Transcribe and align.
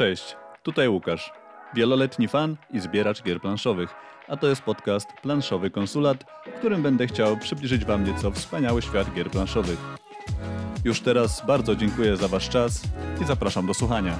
Cześć, 0.00 0.36
tutaj 0.62 0.88
Łukasz, 0.88 1.32
wieloletni 1.74 2.28
fan 2.28 2.56
i 2.70 2.80
zbieracz 2.80 3.22
gier 3.22 3.40
planszowych, 3.40 3.94
a 4.28 4.36
to 4.36 4.46
jest 4.46 4.62
podcast 4.62 5.08
Planszowy 5.22 5.70
Konsulat, 5.70 6.24
w 6.46 6.58
którym 6.58 6.82
będę 6.82 7.06
chciał 7.06 7.36
przybliżyć 7.36 7.84
Wam 7.84 8.04
nieco 8.04 8.30
wspaniały 8.30 8.82
świat 8.82 9.14
gier 9.14 9.30
planszowych. 9.30 9.78
Już 10.84 11.00
teraz 11.00 11.46
bardzo 11.46 11.76
dziękuję 11.76 12.16
za 12.16 12.28
Wasz 12.28 12.48
czas 12.48 12.82
i 13.22 13.24
zapraszam 13.24 13.66
do 13.66 13.74
słuchania. 13.74 14.18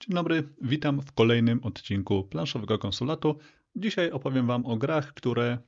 Dzień 0.00 0.14
dobry, 0.14 0.48
witam 0.60 1.00
w 1.00 1.12
kolejnym 1.12 1.60
odcinku 1.62 2.22
Planszowego 2.22 2.78
Konsulatu. 2.78 3.38
Dzisiaj 3.76 4.10
opowiem 4.10 4.46
Wam 4.46 4.66
o 4.66 4.76
grach, 4.76 5.14
które 5.14 5.58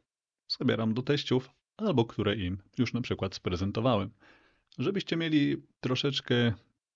zabieram 0.59 0.95
do 0.95 1.03
teściów 1.03 1.51
albo 1.77 2.05
które 2.05 2.37
im 2.37 2.59
już 2.79 2.93
na 2.93 3.01
przykład 3.01 3.35
sprezentowałem. 3.35 4.11
Żebyście 4.79 5.17
mieli 5.17 5.63
troszeczkę 5.81 6.53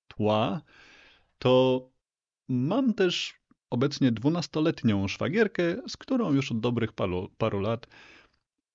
tła, 0.09 0.61
to 1.39 1.83
mam 2.49 2.95
też 2.95 3.35
obecnie 3.71 4.13
12-letnią 4.13 5.09
szwagierkę, 5.09 5.77
z 5.89 5.97
którą 5.97 6.33
już 6.33 6.53
od 6.53 6.61
dobrych 6.61 6.93
paru, 6.93 7.31
paru 7.39 7.61
lat 7.61 7.87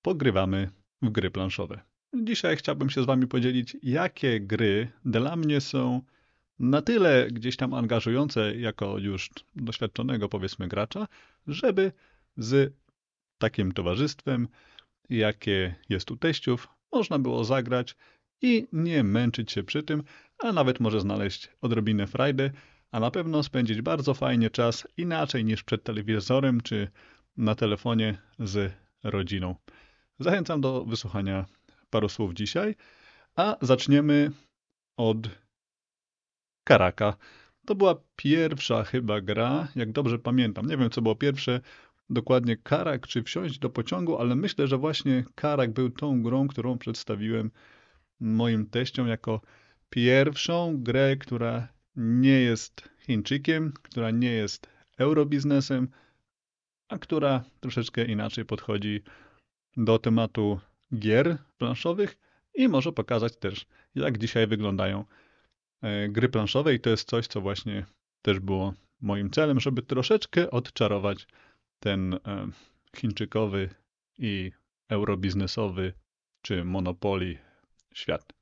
pogrywamy 0.02 0.70
w 1.02 1.10
gry 1.10 1.30
planszowe. 1.30 1.80
Dzisiaj 2.14 2.56
chciałbym 2.56 2.90
się 2.90 3.02
z 3.02 3.06
Wami 3.06 3.26
podzielić, 3.26 3.76
jakie 3.82 4.40
gry 4.40 4.88
dla 5.04 5.36
mnie 5.36 5.60
są 5.60 6.02
na 6.58 6.82
tyle 6.82 7.28
gdzieś 7.30 7.56
tam 7.56 7.74
angażujące 7.74 8.56
jako 8.56 8.98
już 8.98 9.30
doświadczonego 9.56 10.28
powiedzmy 10.28 10.68
gracza, 10.68 11.08
żeby 11.46 11.92
z 12.36 12.74
takim 13.38 13.72
towarzystwem, 13.72 14.48
jakie 15.10 15.74
jest 15.88 16.10
u 16.10 16.16
teściów, 16.16 16.68
można 16.92 17.18
było 17.18 17.44
zagrać 17.44 17.96
i 18.42 18.66
nie 18.72 19.04
męczyć 19.04 19.52
się 19.52 19.62
przy 19.62 19.82
tym, 19.82 20.02
a 20.38 20.52
nawet 20.52 20.80
może 20.80 21.00
znaleźć 21.00 21.50
odrobinę 21.60 22.06
frajdy, 22.06 22.50
a 22.90 23.00
na 23.00 23.10
pewno 23.10 23.42
spędzić 23.42 23.82
bardzo 23.82 24.14
fajnie 24.14 24.50
czas 24.50 24.88
inaczej 24.96 25.44
niż 25.44 25.62
przed 25.62 25.82
telewizorem 25.82 26.60
czy 26.60 26.90
na 27.36 27.54
telefonie 27.54 28.18
z 28.38 28.72
rodziną. 29.04 29.54
Zachęcam 30.18 30.60
do 30.60 30.84
wysłuchania 30.84 31.46
paru 31.90 32.08
słów 32.08 32.34
dzisiaj, 32.34 32.74
a 33.34 33.56
zaczniemy 33.60 34.30
od 34.96 35.16
Karaka. 36.64 37.16
To 37.66 37.74
była 37.74 37.94
pierwsza 38.16 38.84
chyba 38.84 39.20
gra, 39.20 39.68
jak 39.76 39.92
dobrze 39.92 40.18
pamiętam. 40.18 40.66
Nie 40.66 40.76
wiem, 40.76 40.90
co 40.90 41.02
było 41.02 41.16
pierwsze, 41.16 41.60
dokładnie 42.10 42.56
Karak, 42.56 43.06
czy 43.06 43.22
wsiąść 43.22 43.58
do 43.58 43.70
pociągu, 43.70 44.18
ale 44.18 44.36
myślę, 44.36 44.66
że 44.66 44.78
właśnie 44.78 45.24
Karak 45.34 45.72
był 45.72 45.90
tą 45.90 46.22
grą, 46.22 46.48
którą 46.48 46.78
przedstawiłem 46.78 47.50
moim 48.20 48.66
teściom 48.66 49.08
jako 49.08 49.40
pierwszą 49.90 50.82
grę, 50.82 51.16
która 51.16 51.68
nie 51.96 52.40
jest 52.40 52.88
Chińczykiem, 52.98 53.72
która 53.82 54.10
nie 54.10 54.30
jest 54.30 54.68
eurobiznesem, 54.98 55.88
a 56.88 56.98
która 56.98 57.44
troszeczkę 57.60 58.04
inaczej 58.04 58.44
podchodzi 58.44 59.02
do 59.76 59.98
tematu 59.98 60.60
gier 60.94 61.38
planszowych 61.58 62.18
i 62.54 62.68
może 62.68 62.92
pokazać 62.92 63.36
też, 63.36 63.66
jak 63.94 64.18
dzisiaj 64.18 64.46
wyglądają 64.46 65.04
e, 65.82 66.08
gry 66.08 66.28
planszowe. 66.28 66.74
I 66.74 66.80
to 66.80 66.90
jest 66.90 67.08
coś, 67.08 67.26
co 67.26 67.40
właśnie 67.40 67.86
też 68.22 68.40
było 68.40 68.74
moim 69.00 69.30
celem, 69.30 69.60
żeby 69.60 69.82
troszeczkę 69.82 70.50
odczarować 70.50 71.26
ten 71.80 72.14
e, 72.14 72.18
chińczykowy 72.96 73.68
i 74.18 74.52
eurobiznesowy 74.88 75.92
czy 76.42 76.64
monopoli 76.64 77.38
świat. 77.94 78.32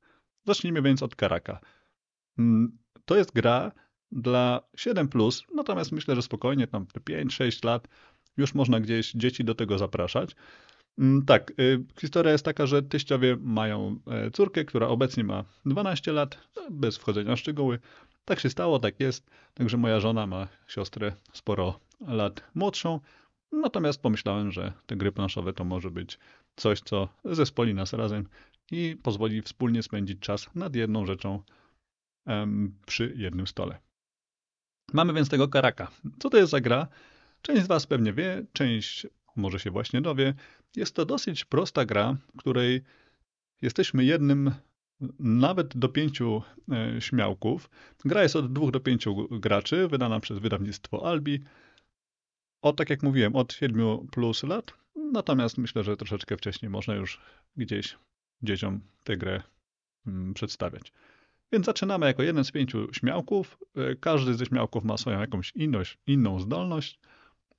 Zacznijmy 0.46 0.82
więc 0.82 1.02
od 1.02 1.16
Karaka. 1.16 1.60
Mm, 2.38 2.78
to 3.04 3.16
jest 3.16 3.32
gra 3.32 3.72
dla 4.12 4.60
7, 4.76 5.08
natomiast 5.54 5.92
myślę, 5.92 6.16
że 6.16 6.22
spokojnie, 6.22 6.66
tam 6.66 6.86
5-6 6.86 7.64
lat 7.64 7.88
już 8.36 8.54
można 8.54 8.80
gdzieś 8.80 9.12
dzieci 9.12 9.44
do 9.44 9.54
tego 9.54 9.78
zapraszać. 9.78 10.36
Mm, 10.98 11.24
tak, 11.24 11.52
y, 11.60 11.84
historia 12.00 12.32
jest 12.32 12.44
taka, 12.44 12.66
że 12.66 12.82
teściowie 12.82 13.36
mają 13.40 14.00
e, 14.06 14.30
córkę, 14.30 14.64
która 14.64 14.88
obecnie 14.88 15.24
ma 15.24 15.44
12 15.66 16.12
lat, 16.12 16.38
bez 16.70 16.96
wchodzenia 16.96 17.36
w 17.36 17.38
szczegóły. 17.38 17.78
Tak 18.24 18.40
się 18.40 18.50
stało, 18.50 18.78
tak 18.78 19.00
jest. 19.00 19.30
Także 19.54 19.76
moja 19.76 20.00
żona 20.00 20.26
ma 20.26 20.48
siostrę 20.66 21.12
sporo 21.32 21.80
lat 22.00 22.42
młodszą. 22.54 23.00
Natomiast 23.62 24.02
pomyślałem, 24.02 24.52
że 24.52 24.72
te 24.86 24.96
gry 24.96 25.12
planszowe 25.12 25.52
to 25.52 25.64
może 25.64 25.90
być 25.90 26.18
coś, 26.56 26.80
co 26.80 27.08
zespoli 27.24 27.74
nas 27.74 27.92
razem 27.92 28.28
i 28.70 28.96
pozwoli 29.02 29.42
wspólnie 29.42 29.82
spędzić 29.82 30.20
czas 30.20 30.54
nad 30.54 30.76
jedną 30.76 31.06
rzeczą 31.06 31.42
um, 32.26 32.74
przy 32.86 33.14
jednym 33.16 33.46
stole. 33.46 33.78
Mamy 34.92 35.12
więc 35.12 35.28
tego 35.28 35.48
karaka. 35.48 35.90
Co 36.18 36.30
to 36.30 36.36
jest 36.36 36.50
za 36.50 36.60
gra? 36.60 36.88
Część 37.42 37.62
z 37.62 37.66
Was 37.66 37.86
pewnie 37.86 38.12
wie, 38.12 38.44
część 38.52 39.06
może 39.36 39.58
się 39.58 39.70
właśnie 39.70 40.00
dowie. 40.00 40.34
Jest 40.76 40.94
to 40.94 41.06
dosyć 41.06 41.44
prosta 41.44 41.84
gra, 41.84 42.16
w 42.34 42.38
której 42.38 42.82
jesteśmy 43.62 44.04
jednym 44.04 44.50
nawet 45.18 45.76
do 45.76 45.88
pięciu 45.88 46.42
e, 46.72 47.00
śmiałków. 47.00 47.70
Gra 48.04 48.22
jest 48.22 48.36
od 48.36 48.52
dwóch 48.52 48.70
do 48.70 48.80
pięciu 48.80 49.28
graczy, 49.30 49.88
wydana 49.88 50.20
przez 50.20 50.38
wydawnictwo 50.38 51.06
Albi. 51.06 51.40
O, 52.64 52.72
tak 52.72 52.90
jak 52.90 53.02
mówiłem, 53.02 53.36
od 53.36 53.52
7 53.52 54.08
plus 54.08 54.42
lat. 54.42 54.72
Natomiast 55.12 55.58
myślę, 55.58 55.84
że 55.84 55.96
troszeczkę 55.96 56.36
wcześniej 56.36 56.70
można 56.70 56.94
już 56.94 57.20
gdzieś 57.56 57.98
dzieciom 58.42 58.80
tę 59.04 59.16
grę 59.16 59.42
mm, 60.06 60.34
przedstawiać. 60.34 60.92
Więc 61.52 61.66
zaczynamy 61.66 62.06
jako 62.06 62.22
jeden 62.22 62.44
z 62.44 62.50
pięciu 62.50 62.92
śmiałków. 62.92 63.58
E, 63.76 63.96
każdy 63.96 64.34
ze 64.34 64.46
śmiałków 64.46 64.84
ma 64.84 64.96
swoją 64.96 65.20
jakąś 65.20 65.52
inność, 65.52 65.98
inną 66.06 66.40
zdolność 66.40 66.98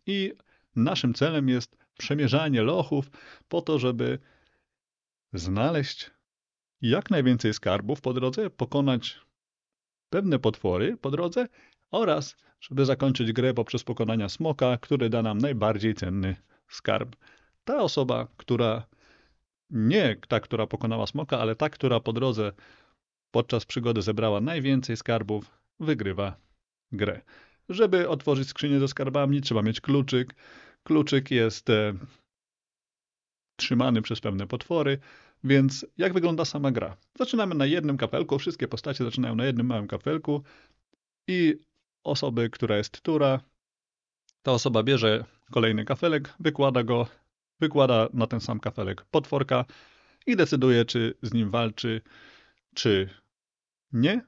i 0.06 0.34
naszym 0.76 1.14
celem 1.14 1.50
jest 1.50 1.78
przemierzanie 1.98 2.62
lochów 2.62 3.12
po 3.50 3.62
to, 3.62 3.80
żeby 3.80 4.20
znaleźć 5.34 6.12
jak 6.82 7.12
najwięcej 7.12 7.54
skarbów 7.54 8.02
po 8.02 8.14
drodze, 8.14 8.50
pokonać 8.50 9.20
pewne 10.10 10.40
potwory 10.40 10.98
po 10.98 11.12
drodze 11.12 11.48
oraz 11.92 12.36
żeby 12.62 12.86
zakończyć 12.86 13.32
grę 13.32 13.54
poprzez 13.54 13.84
pokonania 13.84 14.30
smoka, 14.30 14.78
który 14.78 15.10
da 15.10 15.22
nam 15.22 15.38
najbardziej 15.38 15.96
cenny 15.96 16.36
skarb. 16.70 17.16
Ta 17.64 17.78
osoba, 17.78 18.28
która 18.38 18.88
nie 19.70 20.16
ta, 20.28 20.40
która 20.40 20.68
pokonała 20.68 21.08
smoka, 21.08 21.40
ale 21.40 21.56
ta, 21.56 21.70
która 21.70 22.00
po 22.00 22.14
drodze 22.14 22.52
podczas 23.32 23.66
przygody 23.66 24.02
zebrała 24.02 24.42
najwięcej 24.42 24.98
skarbów, 24.98 25.52
wygrywa 25.80 26.36
grę. 26.92 27.22
Żeby 27.70 28.10
otworzyć 28.10 28.48
skrzynię 28.48 28.80
ze 28.80 28.88
skarbami, 28.88 29.42
trzeba 29.42 29.62
mieć 29.62 29.82
kluczyk. 29.82 30.36
Kluczyk 30.84 31.32
jest 31.32 31.70
e, 31.70 31.94
trzymany 33.56 34.02
przez 34.02 34.22
pewne 34.22 34.48
potwory, 34.48 35.00
więc 35.44 35.86
jak 35.98 36.14
wygląda 36.14 36.46
sama 36.46 36.72
gra? 36.72 36.98
Zaczynamy 37.18 37.56
na 37.56 37.66
jednym 37.66 37.98
kafelku, 37.98 38.40
wszystkie 38.40 38.68
postacie 38.68 39.04
zaczynają 39.04 39.36
na 39.36 39.46
jednym 39.46 39.68
małym 39.68 39.88
kafelku 39.88 40.44
i 41.28 41.60
osoby, 42.06 42.50
która 42.50 42.78
jest 42.78 43.02
tura, 43.02 43.40
ta 44.44 44.52
osoba 44.52 44.84
bierze 44.84 45.26
kolejny 45.52 45.86
kafelek, 45.86 46.34
wykłada 46.40 46.84
go, 46.84 47.08
wykłada 47.60 48.10
na 48.14 48.28
ten 48.28 48.40
sam 48.40 48.60
kafelek 48.60 49.06
potworka 49.12 49.66
i 50.26 50.36
decyduje, 50.36 50.86
czy 50.86 51.14
z 51.22 51.34
nim 51.34 51.50
walczy, 51.50 52.02
czy 52.74 53.10
nie. 53.94 54.22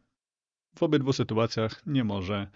W 0.75 0.83
obydwu 0.83 1.13
sytuacjach 1.13 1.81
nie 1.85 2.03
może 2.03 2.47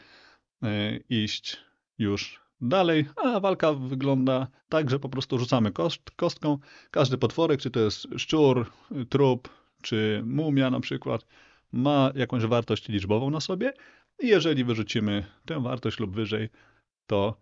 e, 0.64 0.98
iść 1.10 1.58
już 1.98 2.42
dalej, 2.62 3.06
a 3.16 3.40
walka 3.40 3.74
wygląda 3.74 4.48
tak, 4.70 4.90
że 4.90 5.00
po 5.00 5.10
prostu 5.10 5.40
rzucamy 5.40 5.72
kost, 5.72 6.12
kostką. 6.12 6.58
Każdy 6.92 7.18
potworek, 7.18 7.62
czy 7.62 7.72
to 7.72 7.80
jest 7.80 8.08
szczur, 8.18 8.72
trup, 9.10 9.50
czy 9.82 10.22
mumia 10.26 10.70
na 10.70 10.80
przykład, 10.80 11.26
ma 11.72 12.12
jakąś 12.16 12.46
wartość 12.46 12.90
liczbową 12.90 13.30
na 13.30 13.40
sobie 13.40 13.74
jeżeli 14.20 14.64
wyrzucimy 14.64 15.26
tę 15.46 15.64
wartość 15.64 16.00
lub 16.00 16.16
wyżej, 16.16 16.50
to 17.08 17.38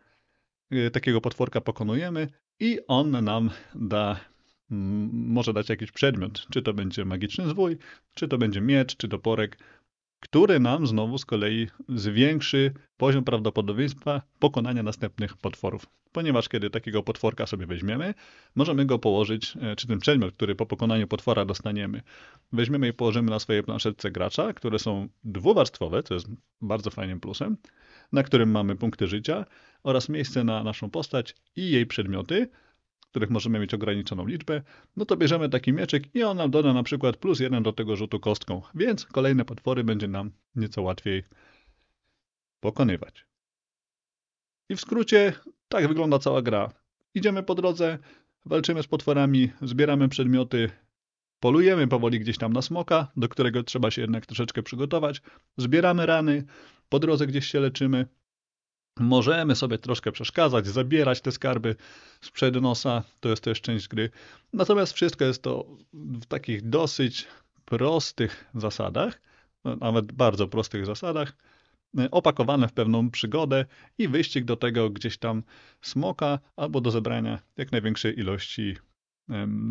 y, 0.73 0.91
takiego 0.91 1.21
potworka 1.21 1.61
pokonujemy 1.61 2.27
i 2.59 2.79
on 2.87 3.23
nam 3.23 3.49
da, 3.75 4.19
może 4.69 5.53
dać 5.53 5.69
jakiś 5.69 5.91
przedmiot. 5.91 6.47
Czy 6.51 6.61
to 6.61 6.73
będzie 6.73 7.05
magiczny 7.05 7.49
zwój, 7.49 7.77
czy 8.13 8.27
to 8.27 8.37
będzie 8.37 8.61
miecz, 8.61 8.97
czy 8.97 9.07
toporek, 9.07 9.57
który 10.19 10.59
nam 10.59 10.87
znowu 10.87 11.17
z 11.17 11.25
kolei 11.25 11.67
zwiększy 11.89 12.73
poziom 12.97 13.23
prawdopodobieństwa 13.23 14.21
pokonania 14.39 14.83
następnych 14.83 15.37
potworów. 15.37 15.85
Ponieważ 16.11 16.49
kiedy 16.49 16.69
takiego 16.69 17.03
potworka 17.03 17.45
sobie 17.45 17.65
weźmiemy, 17.65 18.13
możemy 18.55 18.85
go 18.85 18.99
położyć, 18.99 19.57
e, 19.61 19.75
czy 19.75 19.87
ten 19.87 19.99
przedmiot, 19.99 20.33
który 20.35 20.55
po 20.55 20.65
pokonaniu 20.65 21.07
potwora 21.07 21.45
dostaniemy, 21.45 22.01
weźmiemy 22.51 22.87
i 22.87 22.93
położymy 22.93 23.31
na 23.31 23.39
swojej 23.39 23.63
planszetce 23.63 24.11
gracza, 24.11 24.53
które 24.53 24.79
są 24.79 25.07
dwuwarstwowe, 25.23 26.03
co 26.03 26.13
jest 26.13 26.27
bardzo 26.61 26.89
fajnym 26.89 27.19
plusem, 27.19 27.57
na 28.11 28.23
którym 28.23 28.51
mamy 28.51 28.75
punkty 28.75 29.07
życia 29.07 29.45
oraz 29.83 30.09
miejsce 30.09 30.43
na 30.43 30.63
naszą 30.63 30.89
postać 30.89 31.35
i 31.55 31.71
jej 31.71 31.85
przedmioty. 31.85 32.49
Których 33.09 33.29
możemy 33.29 33.59
mieć 33.59 33.73
ograniczoną 33.73 34.25
liczbę, 34.25 34.61
no 34.97 35.05
to 35.05 35.17
bierzemy 35.17 35.49
taki 35.49 35.73
mieczek 35.73 36.15
i 36.15 36.23
on 36.23 36.37
nam 36.37 36.51
doda 36.51 36.73
na 36.73 36.83
przykład 36.83 37.17
plus 37.17 37.39
jeden 37.39 37.63
do 37.63 37.73
tego 37.73 37.95
rzutu 37.95 38.19
kostką, 38.19 38.61
więc 38.75 39.05
kolejne 39.05 39.45
potwory 39.45 39.83
będzie 39.83 40.07
nam 40.07 40.31
nieco 40.55 40.81
łatwiej 40.81 41.23
pokonywać. 42.59 43.25
I 44.69 44.75
w 44.75 44.81
skrócie 44.81 45.33
tak 45.67 45.87
wygląda 45.87 46.19
cała 46.19 46.41
gra. 46.41 46.71
Idziemy 47.13 47.43
po 47.43 47.55
drodze, 47.55 47.97
walczymy 48.45 48.83
z 48.83 48.87
potworami, 48.87 49.49
zbieramy 49.61 50.09
przedmioty, 50.09 50.69
polujemy 51.39 51.87
powoli 51.87 52.19
gdzieś 52.19 52.37
tam 52.37 52.53
na 52.53 52.61
smoka, 52.61 53.07
do 53.17 53.29
którego 53.29 53.63
trzeba 53.63 53.91
się 53.91 54.01
jednak 54.01 54.25
troszeczkę 54.25 54.63
przygotować, 54.63 55.21
zbieramy 55.57 56.05
rany, 56.05 56.43
po 56.89 56.99
drodze 56.99 57.27
gdzieś 57.27 57.47
się 57.47 57.59
leczymy, 57.59 58.07
Możemy 58.99 59.55
sobie 59.55 59.77
troszkę 59.77 60.11
przeszkadzać, 60.11 60.67
zabierać 60.67 61.21
te 61.21 61.31
skarby 61.31 61.75
sprzed 62.21 62.61
nosa, 62.61 63.03
to 63.19 63.29
jest 63.29 63.43
też 63.43 63.61
część 63.61 63.87
gry. 63.87 64.09
Natomiast 64.53 64.93
wszystko 64.93 65.25
jest 65.25 65.43
to 65.43 65.65
w 65.93 66.25
takich 66.25 66.69
dosyć 66.69 67.27
prostych 67.65 68.45
zasadach, 68.55 69.21
nawet 69.63 70.11
bardzo 70.11 70.47
prostych 70.47 70.85
zasadach, 70.85 71.33
opakowane 72.11 72.67
w 72.67 72.73
pewną 72.73 73.11
przygodę 73.11 73.65
i 73.97 74.07
wyścig 74.07 74.45
do 74.45 74.55
tego 74.55 74.89
gdzieś 74.89 75.17
tam 75.17 75.43
smoka 75.81 76.39
albo 76.55 76.81
do 76.81 76.91
zebrania 76.91 77.39
jak 77.57 77.71
największej 77.71 78.19
ilości 78.19 78.77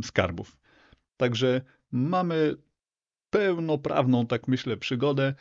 skarbów. 0.02 0.56
Także 1.16 1.60
mamy 1.92 2.56
pełnoprawną, 3.30 4.26
tak 4.26 4.48
myślę, 4.48 4.76
przygodę 4.76 5.34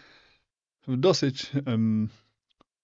w 0.88 0.98
dosyć 0.98 1.52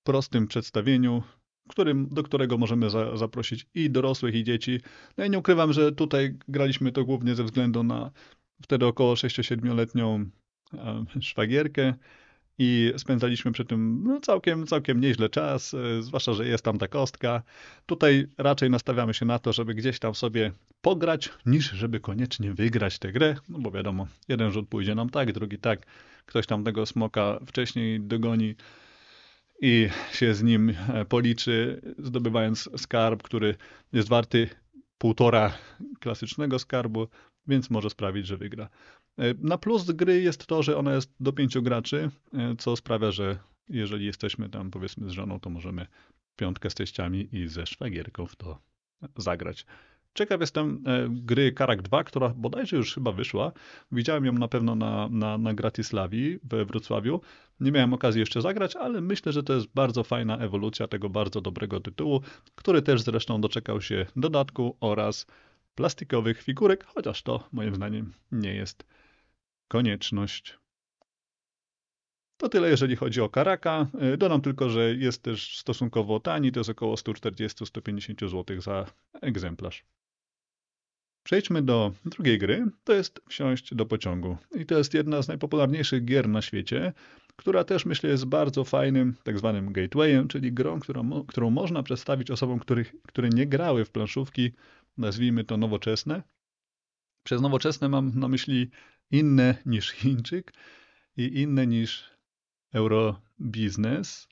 prostym 0.04 0.48
przedstawieniu, 0.48 1.24
którym, 1.70 2.08
do 2.12 2.24
którego 2.24 2.58
możemy 2.58 2.90
za, 2.90 3.18
zaprosić 3.18 3.66
i 3.76 3.90
dorosłych, 3.90 4.36
i 4.36 4.44
dzieci. 4.44 4.80
No 5.18 5.26
i 5.26 5.30
nie 5.30 5.40
ukrywam, 5.40 5.74
że 5.74 5.92
tutaj 5.92 6.38
graliśmy 6.48 6.92
to 6.92 7.06
głównie 7.06 7.36
ze 7.36 7.44
względu 7.44 7.84
na 7.84 8.12
wtedy 8.62 8.86
około 8.86 9.14
6-7-letnią 9.14 10.26
szwagierkę 11.22 11.94
i 12.58 12.94
spędzaliśmy 12.98 13.52
przy 13.52 13.66
tym 13.66 14.04
no, 14.08 14.20
całkiem, 14.20 14.68
całkiem 14.68 15.02
nieźle 15.02 15.30
czas, 15.30 15.74
e, 15.74 16.02
zwłaszcza, 16.02 16.34
że 16.34 16.48
jest 16.48 16.64
tam 16.64 16.78
ta 16.78 16.88
kostka. 16.88 17.44
Tutaj 17.86 18.28
raczej 18.38 18.70
nastawiamy 18.70 19.14
się 19.14 19.26
na 19.26 19.40
to, 19.40 19.54
żeby 19.54 19.74
gdzieś 19.74 20.00
tam 20.00 20.16
sobie 20.16 20.52
pograć, 20.82 21.30
niż 21.46 21.72
żeby 21.72 22.00
koniecznie 22.00 22.54
wygrać 22.54 23.00
tę 23.00 23.12
grę, 23.12 23.36
no 23.50 23.60
bo 23.60 23.72
wiadomo, 23.72 24.08
jeden 24.28 24.52
rzut 24.52 24.70
pójdzie 24.70 24.96
nam 24.96 25.10
tak, 25.10 25.32
drugi 25.32 25.58
tak, 25.58 25.86
ktoś 26.26 26.48
tam 26.48 26.64
tego 26.64 26.86
smoka 26.86 27.40
wcześniej 27.46 28.02
dogoni, 28.02 28.56
i 29.62 29.90
się 30.12 30.34
z 30.34 30.44
nim 30.44 30.70
e, 30.70 31.06
policzy, 31.06 31.82
zdobywając 31.98 32.70
skarb, 32.78 33.24
który 33.24 33.56
jest 33.94 34.10
warty 34.10 34.50
półtora 34.98 35.58
klasycznego 36.00 36.60
skarbu, 36.60 37.08
więc 37.48 37.70
może 37.70 37.90
sprawić, 37.90 38.28
że 38.28 38.38
wygra. 38.38 38.70
E, 39.18 39.34
na 39.40 39.58
plus 39.58 39.92
gry 39.92 40.22
jest 40.22 40.46
to, 40.46 40.64
że 40.64 40.78
ona 40.78 40.94
jest 40.94 41.14
do 41.20 41.34
pięciu 41.34 41.62
graczy, 41.62 42.12
e, 42.34 42.56
co 42.58 42.76
sprawia, 42.76 43.12
że 43.12 43.38
jeżeli 43.70 44.06
jesteśmy 44.06 44.50
tam 44.50 44.72
powiedzmy 44.72 45.10
z 45.10 45.12
żoną, 45.12 45.40
to 45.40 45.50
możemy 45.50 45.88
piątkę 46.36 46.70
z 46.70 46.74
teściami 46.74 47.30
i 47.32 47.48
ze 47.48 47.66
szwagierką 47.66 48.28
w 48.28 48.36
to 48.36 48.60
zagrać. 49.18 49.66
Ciekaw 50.14 50.42
jestem 50.42 50.84
e, 50.86 51.08
gry 51.10 51.52
Karak 51.52 51.82
2, 51.82 52.04
która 52.04 52.30
bodajże 52.30 52.78
już 52.78 52.94
chyba 52.94 53.12
wyszła. 53.12 53.52
Widziałem 53.92 54.26
ją 54.26 54.34
na 54.34 54.48
pewno 54.48 54.76
na, 54.76 55.10
na, 55.10 55.38
na 55.38 55.54
Gratislawii 55.54 56.40
we 56.44 56.66
Wrocławiu. 56.66 57.22
Nie 57.60 57.72
miałem 57.72 57.94
okazji 57.94 58.20
jeszcze 58.20 58.42
zagrać, 58.42 58.76
ale 58.76 59.02
myślę, 59.02 59.32
że 59.32 59.44
to 59.44 59.54
jest 59.54 59.68
bardzo 59.76 60.04
fajna 60.04 60.38
ewolucja 60.38 60.88
tego 60.88 61.10
bardzo 61.10 61.42
dobrego 61.42 61.80
tytułu, 61.80 62.22
który 62.56 62.82
też 62.82 63.02
zresztą 63.02 63.42
doczekał 63.42 63.82
się 63.82 64.06
dodatku 64.16 64.78
oraz 64.80 65.28
plastikowych 65.76 66.42
figurek, 66.42 66.86
chociaż 66.86 67.24
to 67.24 67.48
moim 67.52 67.76
zdaniem 67.76 68.14
nie 68.32 68.56
jest 68.56 68.86
konieczność. 69.68 70.58
To 72.38 72.50
tyle, 72.50 72.70
jeżeli 72.70 72.96
chodzi 72.96 73.22
o 73.22 73.30
Karaka. 73.30 73.88
E, 74.00 74.18
dodam 74.18 74.42
tylko, 74.42 74.70
że 74.70 74.96
jest 74.96 75.24
też 75.24 75.58
stosunkowo 75.58 76.20
tani, 76.20 76.52
to 76.52 76.60
jest 76.60 76.70
około 76.70 76.96
140-150 76.96 78.30
zł 78.30 78.62
za 78.62 78.86
egzemplarz. 79.22 79.86
Przejdźmy 81.24 81.62
do 81.62 81.94
drugiej 82.06 82.38
gry. 82.38 82.66
To 82.84 82.94
jest 82.94 83.22
Wsiąść 83.30 83.76
do 83.76 83.86
pociągu. 83.86 84.38
I 84.56 84.66
to 84.66 84.78
jest 84.78 84.94
jedna 84.94 85.22
z 85.22 85.28
najpopularniejszych 85.28 86.06
gier 86.06 86.30
na 86.30 86.42
świecie, 86.42 86.94
która 87.36 87.64
też 87.64 87.86
myślę 87.86 88.10
jest 88.10 88.26
bardzo 88.26 88.64
fajnym 88.64 89.16
tak 89.24 89.38
zwanym 89.38 89.74
gatewayem, 89.74 90.28
czyli 90.28 90.54
grą, 90.54 90.80
którą, 90.80 91.26
którą 91.26 91.50
można 91.50 91.84
przedstawić 91.84 92.32
osobom, 92.32 92.60
których, 92.60 92.96
które 93.08 93.30
nie 93.30 93.46
grały 93.46 93.86
w 93.86 93.92
planszówki, 93.92 94.52
nazwijmy 94.98 95.44
to 95.44 95.58
nowoczesne. 95.58 96.24
Przez 97.24 97.42
nowoczesne 97.42 97.90
mam 97.90 98.20
na 98.20 98.28
myśli 98.28 98.70
inne 99.12 99.56
niż 99.66 99.92
Chińczyk 99.92 100.54
i 101.18 101.42
inne 101.42 101.68
niż 101.68 102.10
Eurobiznes, 102.74 104.28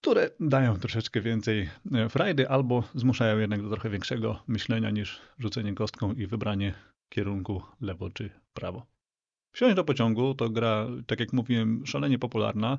które 0.00 0.30
dają 0.40 0.76
troszeczkę 0.76 1.20
więcej 1.20 1.68
e, 1.92 2.08
frajdy 2.08 2.48
albo 2.48 2.84
zmuszają 2.94 3.38
jednak 3.38 3.62
do 3.62 3.70
trochę 3.70 3.90
większego 3.90 4.42
myślenia 4.48 4.90
niż 4.90 5.20
rzucenie 5.38 5.74
kostką 5.74 6.12
i 6.12 6.26
wybranie 6.26 6.74
kierunku 7.08 7.62
lewo 7.80 8.10
czy 8.10 8.30
prawo. 8.54 8.86
Wsiąść 9.52 9.76
do 9.76 9.84
pociągu 9.84 10.34
to 10.34 10.50
gra, 10.50 10.86
tak 11.06 11.20
jak 11.20 11.32
mówiłem, 11.32 11.86
szalenie 11.86 12.18
popularna. 12.18 12.78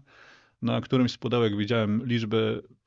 Na 0.61 0.81
którymś 0.81 1.11
z 1.11 1.17
pudełek 1.17 1.57
widziałem 1.57 2.05
liczbę 2.05 2.37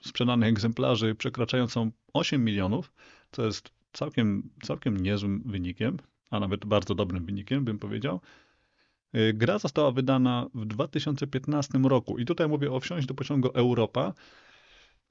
sprzedanych 0.02 0.48
egzemplarzy 0.48 1.14
przekraczającą 1.14 1.90
8 2.12 2.44
milionów, 2.44 2.92
co 3.30 3.44
jest 3.46 3.70
całkiem, 3.92 4.50
całkiem 4.62 4.96
niezłym 4.96 5.42
wynikiem, 5.46 5.96
a 6.30 6.40
nawet 6.40 6.64
bardzo 6.64 6.94
dobrym 6.94 7.24
wynikiem, 7.26 7.64
bym 7.64 7.78
powiedział. 7.78 8.20
Y, 9.16 9.32
gra 9.34 9.58
została 9.58 9.92
wydana 9.92 10.46
w 10.54 10.66
2015 10.66 11.78
roku 11.78 12.18
i 12.18 12.24
tutaj 12.24 12.48
mówię 12.48 12.72
o 12.72 12.80
wsiąść 12.80 13.06
do 13.06 13.14
pociągu 13.14 13.48
Europa, 13.48 14.14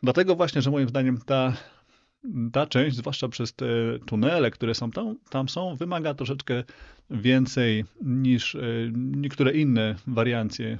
dlatego 0.03 0.35
właśnie, 0.35 0.61
że 0.61 0.71
moim 0.71 0.89
zdaniem 0.89 1.17
ta, 1.25 1.53
ta 2.53 2.67
część, 2.67 2.97
zwłaszcza 2.97 3.27
przez 3.27 3.53
te 3.53 3.65
tunele, 4.05 4.51
które 4.51 4.75
są 4.75 4.91
tam, 4.91 5.15
tam 5.29 5.49
są, 5.49 5.75
wymaga 5.75 6.13
troszeczkę 6.13 6.63
więcej 7.09 7.85
niż 8.01 8.55
y, 8.55 8.91
niektóre 8.95 9.51
inne 9.51 9.95
wariancje 10.07 10.77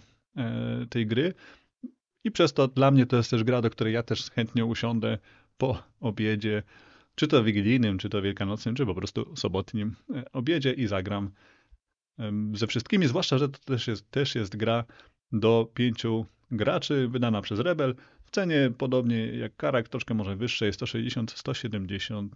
y, 0.84 0.88
tej 0.88 1.08
gry. 1.08 1.34
I 2.24 2.32
przez 2.32 2.54
to 2.54 2.68
dla 2.68 2.92
mnie 2.92 3.06
to 3.06 3.18
jest 3.18 3.30
też 3.30 3.44
gra, 3.44 3.62
do 3.62 3.70
której 3.70 3.94
ja 3.94 4.04
też 4.04 4.32
chętnie 4.32 4.66
usiądę 4.66 5.18
po 5.58 5.84
obiedzie, 6.00 6.64
czy 7.16 7.28
to 7.28 7.44
wigilijnym, 7.44 7.98
czy 7.98 8.10
to 8.10 8.22
wielkanocnym, 8.22 8.76
czy 8.76 8.86
po 8.86 8.96
prostu 8.96 9.36
sobotnim 9.36 9.96
obiedzie 10.34 10.74
i 10.74 10.88
zagram 10.88 11.32
ze 12.54 12.68
wszystkimi, 12.68 13.08
zwłaszcza, 13.08 13.38
że 13.38 13.50
to 13.50 13.60
też 13.66 13.88
jest, 13.88 14.12
też 14.12 14.36
jest 14.36 14.56
gra 14.56 14.84
do 15.32 15.72
pięciu 15.74 16.26
graczy, 16.52 17.08
wydana 17.08 17.42
przez 17.42 17.60
Rebel, 17.60 17.96
w 18.26 18.32
cenie 18.32 18.72
podobnie 18.78 19.26
jak 19.26 19.56
Karak, 19.56 19.90
troszkę 19.90 20.14
może 20.14 20.36
wyższej, 20.36 20.72
160-170 20.72 22.28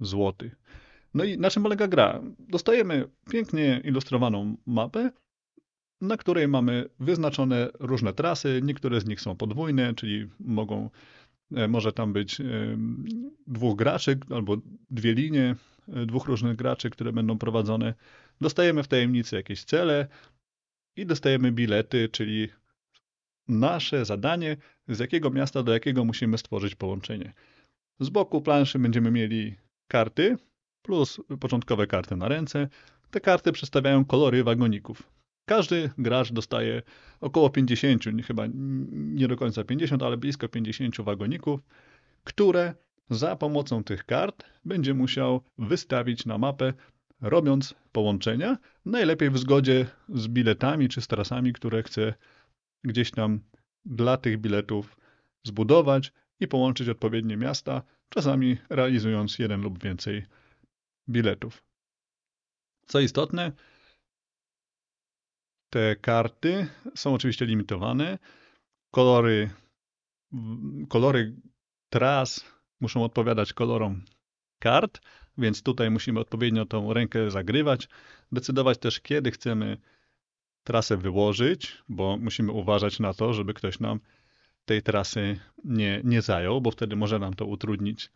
zł. 0.00 0.50
No 1.14 1.24
i 1.24 1.38
na 1.38 1.50
czym 1.50 1.62
polega 1.62 1.88
gra? 1.88 2.20
Dostajemy 2.38 3.08
pięknie 3.30 3.80
ilustrowaną 3.84 4.56
mapę, 4.66 5.10
na 6.00 6.16
której 6.16 6.48
mamy 6.48 6.88
wyznaczone 7.00 7.68
różne 7.80 8.12
trasy. 8.12 8.60
Niektóre 8.64 9.00
z 9.00 9.06
nich 9.06 9.20
są 9.20 9.36
podwójne, 9.36 9.94
czyli 9.94 10.28
mogą, 10.40 10.90
e, 11.52 11.68
może 11.68 11.92
tam 11.92 12.12
być 12.12 12.42
dwóch 13.46 13.76
graczy 13.76 14.18
albo 14.30 14.56
dwie 14.90 15.14
linie 15.14 15.56
e, 15.88 16.06
dwóch 16.06 16.26
różnych 16.26 16.56
graczy, 16.56 16.90
które 16.90 17.12
będą 17.12 17.38
prowadzone 17.38 17.94
Dostajemy 18.40 18.82
w 18.82 18.88
tajemnicy 18.88 19.36
jakieś 19.36 19.64
cele 19.64 20.08
i 20.96 21.06
dostajemy 21.06 21.52
bilety, 21.52 22.08
czyli 22.08 22.48
nasze 23.48 24.04
zadanie, 24.04 24.56
z 24.88 24.98
jakiego 24.98 25.30
miasta 25.30 25.62
do 25.62 25.72
jakiego 25.72 26.04
musimy 26.04 26.38
stworzyć 26.38 26.74
połączenie. 26.74 27.32
Z 28.00 28.08
boku 28.08 28.42
planszy 28.42 28.78
będziemy 28.78 29.10
mieli 29.10 29.56
karty 29.88 30.36
plus 30.82 31.20
początkowe 31.40 31.86
karty 31.86 32.16
na 32.16 32.28
ręce. 32.28 32.68
Te 33.10 33.20
karty 33.20 33.52
przedstawiają 33.52 34.04
kolory 34.04 34.44
wagoników. 34.44 35.02
Każdy 35.48 35.90
gracz 35.98 36.32
dostaje 36.32 36.82
około 37.20 37.50
50, 37.50 38.04
chyba 38.26 38.46
nie 38.92 39.28
do 39.28 39.36
końca 39.36 39.64
50, 39.64 40.02
ale 40.02 40.16
blisko 40.16 40.48
50 40.48 41.00
wagoników, 41.00 41.60
które 42.24 42.74
za 43.10 43.36
pomocą 43.36 43.84
tych 43.84 44.04
kart 44.04 44.44
będzie 44.64 44.94
musiał 44.94 45.42
wystawić 45.58 46.26
na 46.26 46.38
mapę 46.38 46.72
robiąc 47.20 47.74
połączenia, 47.92 48.58
najlepiej 48.84 49.30
w 49.30 49.38
zgodzie 49.38 49.86
z 50.08 50.28
biletami 50.28 50.88
czy 50.88 51.00
z 51.00 51.06
trasami, 51.06 51.52
które 51.52 51.82
chce 51.82 52.14
gdzieś 52.84 53.10
tam 53.10 53.40
dla 53.84 54.16
tych 54.16 54.40
biletów 54.40 54.96
zbudować 55.42 56.12
i 56.40 56.48
połączyć 56.48 56.88
odpowiednie 56.88 57.36
miasta, 57.36 57.82
czasami 58.08 58.56
realizując 58.70 59.38
jeden 59.38 59.60
lub 59.60 59.82
więcej 59.82 60.26
biletów. 61.08 61.64
Co 62.86 63.00
istotne, 63.00 63.52
te 65.70 65.96
karty 65.96 66.66
są 66.94 67.14
oczywiście 67.14 67.46
limitowane. 67.46 68.18
Kolory, 68.90 69.50
kolory 70.88 71.36
tras 71.88 72.44
muszą 72.80 73.04
odpowiadać 73.04 73.52
kolorom 73.52 74.04
kart, 74.58 75.00
więc 75.38 75.62
tutaj 75.62 75.90
musimy 75.90 76.20
odpowiednio 76.20 76.66
tą 76.66 76.92
rękę 76.92 77.30
zagrywać, 77.30 77.88
decydować 78.32 78.78
też 78.78 79.00
kiedy 79.00 79.30
chcemy 79.30 79.76
trasę 80.64 80.96
wyłożyć, 80.96 81.78
bo 81.88 82.16
musimy 82.16 82.52
uważać 82.52 83.00
na 83.00 83.14
to, 83.14 83.32
żeby 83.32 83.54
ktoś 83.54 83.80
nam 83.80 84.00
tej 84.64 84.82
trasy 84.82 85.40
nie, 85.64 86.00
nie 86.04 86.22
zajął, 86.22 86.60
bo 86.60 86.70
wtedy 86.70 86.96
może 86.96 87.18
nam 87.18 87.34
to 87.34 87.46
utrudnić 87.46 88.10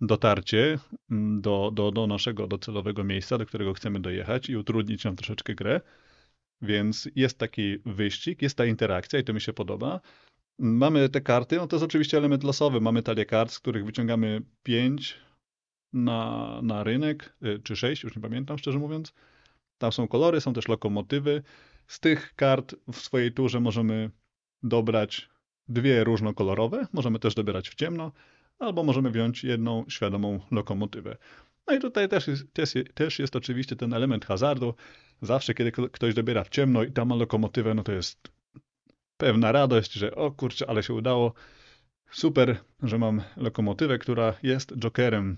dotarcie 0.00 0.78
mm, 1.10 1.40
do, 1.40 1.70
do, 1.74 1.90
do 1.92 2.06
naszego 2.06 2.46
docelowego 2.46 3.04
miejsca, 3.04 3.38
do 3.38 3.46
którego 3.46 3.74
chcemy 3.74 4.00
dojechać 4.00 4.50
i 4.50 4.56
utrudnić 4.56 5.04
nam 5.04 5.16
troszeczkę 5.16 5.54
grę. 5.54 5.80
Więc 6.62 7.08
jest 7.14 7.38
taki 7.38 7.78
wyścig, 7.86 8.42
jest 8.42 8.56
ta 8.56 8.66
interakcja 8.66 9.18
i 9.18 9.24
to 9.24 9.32
mi 9.32 9.40
się 9.40 9.52
podoba. 9.52 10.00
Mamy 10.58 11.08
te 11.08 11.20
karty, 11.20 11.56
no 11.56 11.66
to 11.66 11.76
jest 11.76 11.84
oczywiście 11.84 12.18
element 12.18 12.44
losowy. 12.44 12.80
Mamy 12.80 13.02
talię 13.02 13.24
kart, 13.26 13.52
z 13.52 13.58
których 13.58 13.84
wyciągamy 13.84 14.42
5 14.62 15.25
na, 15.96 16.60
na 16.62 16.84
rynek, 16.84 17.36
y, 17.42 17.60
czy 17.62 17.76
6, 17.76 18.02
już 18.02 18.16
nie 18.16 18.22
pamiętam 18.22 18.58
szczerze 18.58 18.78
mówiąc. 18.78 19.12
Tam 19.78 19.92
są 19.92 20.08
kolory, 20.08 20.40
są 20.40 20.52
też 20.52 20.68
lokomotywy. 20.68 21.42
Z 21.86 22.00
tych 22.00 22.34
kart 22.34 22.74
w 22.92 22.96
swojej 22.96 23.32
turze 23.32 23.60
możemy 23.60 24.10
dobrać 24.62 25.28
dwie 25.68 26.04
różnokolorowe, 26.04 26.86
możemy 26.92 27.18
też 27.18 27.34
dobierać 27.34 27.68
w 27.68 27.74
ciemno, 27.74 28.12
albo 28.58 28.84
możemy 28.84 29.10
wziąć 29.10 29.44
jedną 29.44 29.84
świadomą 29.88 30.40
lokomotywę. 30.50 31.16
No 31.66 31.76
i 31.76 31.80
tutaj 31.80 32.08
też 32.08 32.26
jest, 32.26 32.52
też, 32.52 32.74
też 32.94 33.18
jest 33.18 33.36
oczywiście 33.36 33.76
ten 33.76 33.94
element 33.94 34.24
hazardu. 34.24 34.74
Zawsze, 35.22 35.54
kiedy 35.54 35.72
ktoś 35.72 36.14
dobiera 36.14 36.44
w 36.44 36.48
ciemno 36.48 36.82
i 36.82 36.92
tam 36.92 37.08
ma 37.08 37.14
lokomotywę, 37.14 37.74
no 37.74 37.82
to 37.82 37.92
jest 37.92 38.28
pewna 39.16 39.52
radość, 39.52 39.92
że 39.92 40.14
o 40.14 40.30
kurczę, 40.30 40.70
ale 40.70 40.82
się 40.82 40.94
udało. 40.94 41.32
Super, 42.10 42.56
że 42.82 42.98
mam 42.98 43.22
lokomotywę, 43.36 43.98
która 43.98 44.34
jest 44.42 44.76
jokerem, 44.76 45.36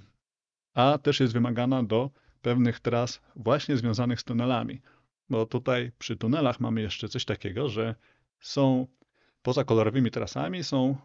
a 0.78 0.98
też 0.98 1.20
jest 1.20 1.32
wymagana 1.32 1.82
do 1.82 2.10
pewnych 2.42 2.80
tras 2.80 3.20
właśnie 3.36 3.76
związanych 3.76 4.20
z 4.20 4.24
tunelami. 4.24 4.80
Bo 5.30 5.46
tutaj 5.46 5.92
przy 5.98 6.16
tunelach 6.16 6.60
mamy 6.60 6.80
jeszcze 6.80 7.08
coś 7.08 7.24
takiego, 7.24 7.68
że 7.68 7.94
są 8.40 8.86
poza 9.42 9.64
kolorowymi 9.64 10.10
trasami 10.10 10.64
są 10.64 10.96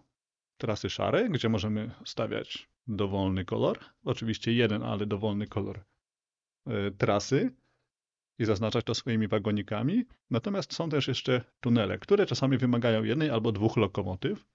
trasy 0.58 0.89
szare, 0.89 1.30
gdzie 1.30 1.50
możemy 1.50 1.92
stawiać 2.06 2.70
dowolny 2.88 3.46
kolor. 3.46 3.80
Oczywiście 4.03 4.53
jeden, 4.53 4.84
ale 4.84 5.06
dowolny 5.06 5.48
kolor 5.48 5.80
e, 6.68 6.92
trasy 6.92 7.51
i 8.39 8.46
zaznaczać 8.46 8.86
to 8.86 8.96
swoimi 8.96 9.27
wagonikami. 9.27 10.06
Natomiast 10.30 10.74
są 10.74 10.89
też 10.89 11.08
jeszcze 11.08 11.44
tunele, 11.60 12.00
które 12.00 12.25
czasami 12.25 12.58
wymagają 12.58 13.03
jednej 13.03 13.30
albo 13.30 13.51
dwóch 13.51 13.77
lokomotyw, 13.77 14.46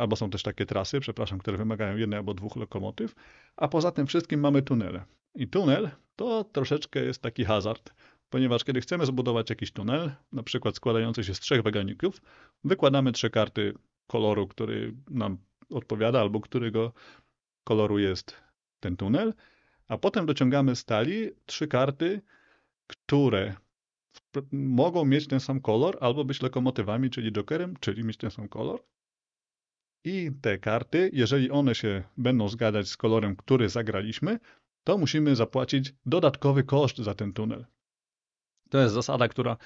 albo 0.00 0.16
są 0.16 0.30
też 0.30 0.42
takie 0.42 0.66
trasy, 0.66 1.00
przepraszam, 1.00 1.38
które 1.38 1.56
wymagają 1.56 1.96
jednej 1.96 2.16
albo 2.16 2.34
dwóch 2.34 2.56
lokomotyw, 2.56 3.14
a 3.56 3.68
poza 3.68 3.90
tym 3.90 4.06
wszystkim 4.06 4.40
mamy 4.40 4.62
tunele. 4.62 5.04
I 5.34 5.48
tunel 5.48 5.90
to 6.16 6.44
troszeczkę 6.44 7.00
jest 7.00 7.22
taki 7.22 7.44
hazard, 7.44 7.94
ponieważ 8.30 8.64
kiedy 8.64 8.80
chcemy 8.80 9.06
zbudować 9.06 9.50
jakiś 9.50 9.72
tunel, 9.72 10.12
na 10.32 10.42
przykład 10.42 10.76
składający 10.76 11.24
się 11.24 11.34
z 11.34 11.40
trzech 11.40 11.62
wagoników, 11.62 12.22
wykładamy 12.64 13.12
trzy 13.12 13.30
karty 13.30 13.74
koloru, 14.06 14.48
który 14.48 14.94
nam 15.10 15.38
odpowiada, 15.70 16.20
albo 16.20 16.40
którego 16.40 16.92
koloru 17.64 17.98
jest 17.98 18.36
ten 18.80 18.96
tunel, 18.96 19.34
a 19.88 19.98
potem 19.98 20.26
dociągamy 20.26 20.76
z 20.76 20.84
talii 20.84 21.30
trzy 21.46 21.68
karty, 21.68 22.22
które 22.86 23.54
mogą 24.52 25.04
mieć 25.04 25.26
ten 25.26 25.40
sam 25.40 25.60
kolor, 25.60 25.98
albo 26.00 26.24
być 26.24 26.42
lokomotywami, 26.42 27.10
czyli 27.10 27.32
jokerem, 27.32 27.74
czyli 27.80 28.04
mieć 28.04 28.16
ten 28.16 28.30
sam 28.30 28.48
kolor. 28.48 28.82
I 30.04 30.30
te 30.42 30.58
karty, 30.58 31.10
jeżeli 31.12 31.50
one 31.50 31.74
się 31.74 32.02
będą 32.16 32.48
zgadzać 32.48 32.88
z 32.88 32.96
kolorem, 32.96 33.36
który 33.36 33.68
zagraliśmy, 33.68 34.38
to 34.84 34.98
musimy 34.98 35.36
zapłacić 35.36 35.94
dodatkowy 36.06 36.64
koszt 36.64 36.98
za 36.98 37.14
ten 37.14 37.32
tunel. 37.32 37.66
To 38.70 38.78
jest 38.78 38.94
zasada, 38.94 39.28
która 39.28 39.56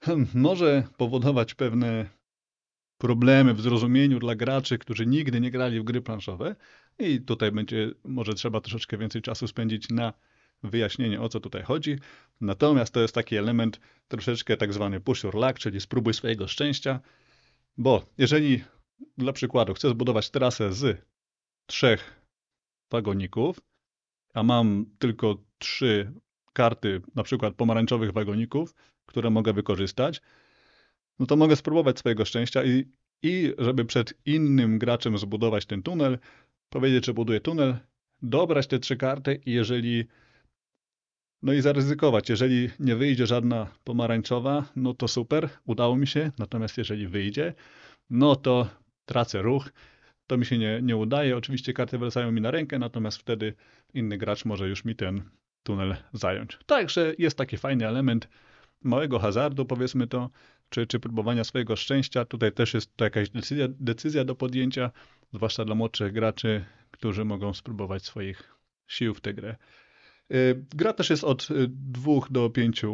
hmm, 0.00 0.28
może 0.34 0.82
powodować 0.96 1.54
pewne 1.54 2.08
problemy 2.98 3.54
w 3.54 3.60
zrozumieniu 3.60 4.18
dla 4.18 4.34
graczy, 4.34 4.78
którzy 4.78 5.06
nigdy 5.06 5.40
nie 5.40 5.50
grali 5.50 5.80
w 5.80 5.84
gry 5.84 6.02
planszowe 6.02 6.56
i 6.98 7.20
tutaj 7.20 7.52
będzie 7.52 7.90
może 8.04 8.34
trzeba 8.34 8.60
troszeczkę 8.60 8.98
więcej 8.98 9.22
czasu 9.22 9.48
spędzić 9.48 9.88
na 9.88 10.12
wyjaśnienie 10.62 11.20
o 11.20 11.28
co 11.28 11.40
tutaj 11.40 11.62
chodzi. 11.62 11.98
Natomiast 12.40 12.94
to 12.94 13.00
jest 13.00 13.14
taki 13.14 13.36
element 13.36 13.80
troszeczkę 14.08 14.56
tak 14.56 14.72
zwany 14.72 15.00
push 15.00 15.24
your 15.24 15.34
luck, 15.34 15.58
czyli 15.58 15.80
spróbuj 15.80 16.14
swojego 16.14 16.48
szczęścia, 16.48 17.00
bo 17.78 18.06
jeżeli 18.18 18.64
dla 19.18 19.32
przykładu 19.32 19.74
chcę 19.74 19.88
zbudować 19.88 20.30
trasę 20.30 20.72
z 20.72 21.06
trzech 21.66 22.22
wagoników, 22.90 23.60
a 24.34 24.42
mam 24.42 24.86
tylko 24.98 25.36
trzy 25.58 26.12
karty, 26.52 27.02
na 27.14 27.22
przykład 27.22 27.54
pomarańczowych 27.54 28.12
wagoników, 28.12 28.74
które 29.06 29.30
mogę 29.30 29.52
wykorzystać, 29.52 30.20
no 31.18 31.26
to 31.26 31.36
mogę 31.36 31.56
spróbować 31.56 31.98
swojego 31.98 32.24
szczęścia 32.24 32.64
i, 32.64 32.84
i 33.22 33.54
żeby 33.58 33.84
przed 33.84 34.14
innym 34.26 34.78
graczem 34.78 35.18
zbudować 35.18 35.66
ten 35.66 35.82
tunel, 35.82 36.18
powiedzieć, 36.68 37.06
że 37.06 37.14
buduję 37.14 37.40
tunel, 37.40 37.76
dobrać 38.22 38.66
te 38.66 38.78
trzy 38.78 38.96
karty 38.96 39.40
i 39.46 39.52
jeżeli 39.52 40.04
no 41.42 41.52
i 41.52 41.60
zaryzykować. 41.60 42.30
Jeżeli 42.30 42.70
nie 42.80 42.96
wyjdzie 42.96 43.26
żadna 43.26 43.66
pomarańczowa, 43.84 44.64
no 44.76 44.94
to 44.94 45.08
super, 45.08 45.48
udało 45.64 45.96
mi 45.96 46.06
się. 46.06 46.32
Natomiast 46.38 46.78
jeżeli 46.78 47.08
wyjdzie, 47.08 47.54
no 48.10 48.36
to 48.36 48.68
tracę 49.04 49.42
ruch. 49.42 49.72
To 50.26 50.36
mi 50.36 50.46
się 50.46 50.58
nie, 50.58 50.80
nie 50.82 50.96
udaje. 50.96 51.36
Oczywiście 51.36 51.72
karty 51.72 51.98
wracają 51.98 52.32
mi 52.32 52.40
na 52.40 52.50
rękę, 52.50 52.78
natomiast 52.78 53.18
wtedy 53.18 53.54
inny 53.94 54.18
gracz 54.18 54.44
może 54.44 54.68
już 54.68 54.84
mi 54.84 54.96
ten 54.96 55.22
tunel 55.62 55.96
zająć. 56.12 56.58
Także 56.66 57.14
jest 57.18 57.38
taki 57.38 57.56
fajny 57.56 57.88
element 57.88 58.28
małego 58.84 59.18
hazardu, 59.18 59.64
powiedzmy 59.64 60.06
to, 60.06 60.30
czy, 60.68 60.86
czy 60.86 61.00
próbowania 61.00 61.44
swojego 61.44 61.76
szczęścia. 61.76 62.24
Tutaj 62.24 62.52
też 62.52 62.74
jest 62.74 62.96
to 62.96 63.04
jakaś 63.04 63.30
decyzja, 63.30 63.66
decyzja 63.68 64.24
do 64.24 64.34
podjęcia, 64.34 64.90
zwłaszcza 65.32 65.64
dla 65.64 65.74
młodszych 65.74 66.12
graczy, 66.12 66.64
którzy 66.90 67.24
mogą 67.24 67.54
spróbować 67.54 68.04
swoich 68.04 68.54
sił 68.86 69.14
w 69.14 69.20
tę 69.20 69.34
grę. 69.34 69.56
Y, 70.32 70.64
gra 70.74 70.92
też 70.92 71.10
jest 71.10 71.24
od 71.24 71.48
2 71.68 72.12
do 72.30 72.50
5 72.50 72.84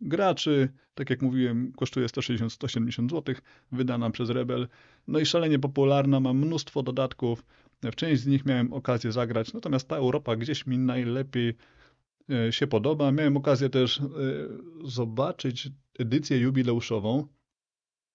graczy. 0.00 0.68
Tak 0.94 1.10
jak 1.10 1.22
mówiłem, 1.22 1.72
kosztuje 1.72 2.06
160-170 2.06 3.10
zł, 3.10 3.34
wydana 3.72 4.10
przez 4.10 4.30
Rebel. 4.30 4.68
No 5.08 5.18
i 5.18 5.26
szalenie 5.26 5.58
popularna, 5.58 6.20
ma 6.20 6.32
mnóstwo 6.32 6.82
dodatków. 6.82 7.44
W 7.82 7.94
część 7.94 8.22
z 8.22 8.26
nich 8.26 8.46
miałem 8.46 8.72
okazję 8.72 9.12
zagrać, 9.12 9.52
natomiast 9.52 9.88
ta 9.88 9.96
Europa 9.96 10.36
gdzieś 10.36 10.66
mi 10.66 10.78
najlepiej 10.78 11.54
E, 12.30 12.52
się 12.52 12.66
podoba. 12.66 13.12
Miałem 13.12 13.36
okazję 13.36 13.70
też 13.70 14.00
e, 14.00 14.04
zobaczyć 14.84 15.68
edycję 15.98 16.38
jubileuszową, 16.38 17.26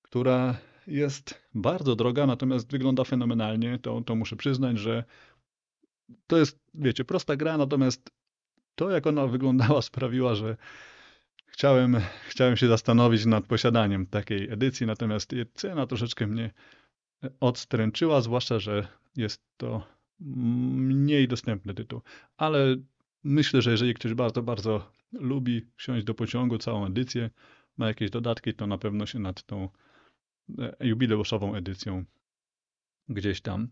która 0.01 0.57
jest 0.87 1.41
bardzo 1.53 1.95
droga, 1.95 2.25
natomiast 2.25 2.71
wygląda 2.71 3.03
fenomenalnie. 3.03 3.79
To, 3.79 4.01
to 4.01 4.15
muszę 4.15 4.35
przyznać, 4.35 4.77
że 4.77 5.03
to 6.27 6.37
jest, 6.37 6.59
wiecie, 6.73 7.05
prosta 7.05 7.35
gra, 7.35 7.57
natomiast 7.57 8.11
to, 8.75 8.89
jak 8.89 9.07
ona 9.07 9.27
wyglądała, 9.27 9.81
sprawiła, 9.91 10.35
że 10.35 10.57
chciałem, 11.55 11.97
chciałem 12.29 12.57
się 12.57 12.67
zastanowić 12.67 13.25
nad 13.25 13.45
posiadaniem 13.45 14.05
takiej 14.05 14.51
edycji, 14.51 14.85
natomiast 14.85 15.31
cena 15.53 15.87
troszeczkę 15.87 16.27
mnie 16.27 16.51
odstręczyła, 17.39 18.21
zwłaszcza, 18.21 18.59
że 18.59 18.87
jest 19.15 19.41
to 19.57 19.87
mniej 20.19 21.27
dostępny 21.27 21.73
tytuł. 21.73 22.01
Ale 22.37 22.75
Myślę, 23.25 23.61
że 23.61 23.71
jeżeli 23.71 23.93
ktoś 23.93 24.13
bardzo, 24.13 24.43
bardzo 24.43 24.91
lubi 25.11 25.65
wsiąść 25.75 26.05
do 26.05 26.13
pociągu, 26.13 26.57
całą 26.57 26.85
edycję, 26.85 27.29
ma 27.77 27.87
jakieś 27.87 28.09
dodatki, 28.09 28.53
to 28.53 28.67
na 28.67 28.77
pewno 28.77 29.05
się 29.05 29.19
nad 29.19 29.43
tą 29.43 29.69
e, 30.59 30.75
jubileuszową 30.87 31.55
edycją 31.55 32.05
gdzieś 33.09 33.41
tam 33.41 33.67